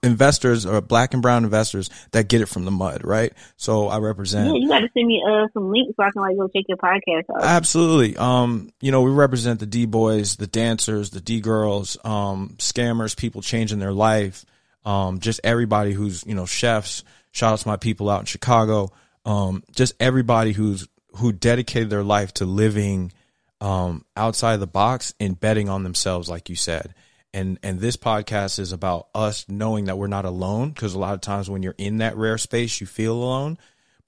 [0.02, 3.98] investors or black and brown investors that get it from the mud right so i
[3.98, 4.46] represent.
[4.46, 6.64] Yeah, you got to send me uh some links so I can like go check
[6.68, 7.42] your podcast out.
[7.42, 8.16] Absolutely.
[8.16, 13.16] Um, you know, we represent the D boys, the dancers, the D girls, um, scammers,
[13.16, 14.44] people changing their life,
[14.84, 17.04] um, just everybody who's, you know, chefs.
[17.32, 18.90] Shout out to my people out in Chicago.
[19.24, 23.12] Um, just everybody who's who dedicated their life to living
[23.60, 26.94] um outside the box and betting on themselves, like you said.
[27.32, 31.14] And and this podcast is about us knowing that we're not alone, because a lot
[31.14, 33.58] of times when you're in that rare space, you feel alone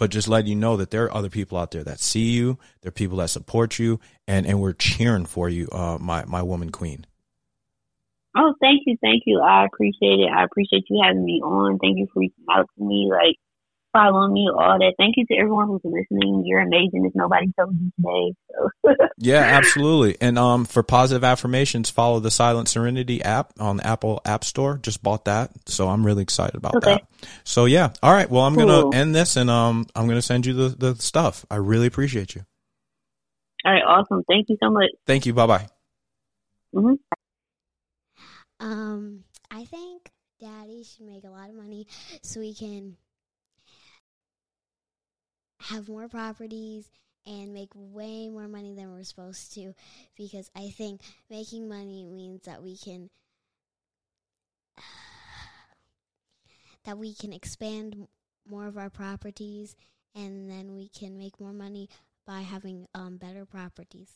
[0.03, 2.59] but just letting you know that there are other people out there that see you,
[2.81, 6.43] there are people that support you, and and we're cheering for you, uh, my my
[6.43, 7.07] woman queen.
[8.37, 9.41] Oh, thank you, thank you.
[9.41, 10.29] I appreciate it.
[10.29, 11.79] I appreciate you having me on.
[11.79, 13.37] Thank you for reaching out to me, like
[13.93, 14.95] following me, all that.
[14.99, 16.43] Thank you to everyone who's listening.
[16.47, 17.05] You're amazing.
[17.07, 20.17] If nobody told you today, so Yeah, absolutely.
[20.21, 24.79] And um, for positive affirmations, follow the Silent Serenity app on the Apple App Store.
[24.83, 26.95] Just bought that, so I'm really excited about Okay.
[26.95, 27.29] that.
[27.45, 28.29] So yeah, all right.
[28.29, 28.67] Well, I'm Cool.
[28.67, 31.45] gonna end this, and um, I'm gonna send you the the stuff.
[31.51, 32.43] I really appreciate you.
[33.65, 34.25] all right, awesome.
[34.29, 34.91] Thank you so much.
[35.07, 35.35] Thank you.
[35.35, 35.67] Bye bye.
[36.75, 36.95] hmm
[38.61, 41.87] Um, I think daddy should make a lot of money
[42.23, 42.97] so we can
[45.63, 46.91] have more properties
[47.27, 49.75] and make way more money than we're supposed to
[50.17, 51.01] because I think
[51.31, 53.11] making money means that we can
[56.85, 58.09] that we can expand
[58.49, 59.77] more of our properties
[60.15, 61.89] and then we can make more money
[62.27, 64.11] by having um, better properties.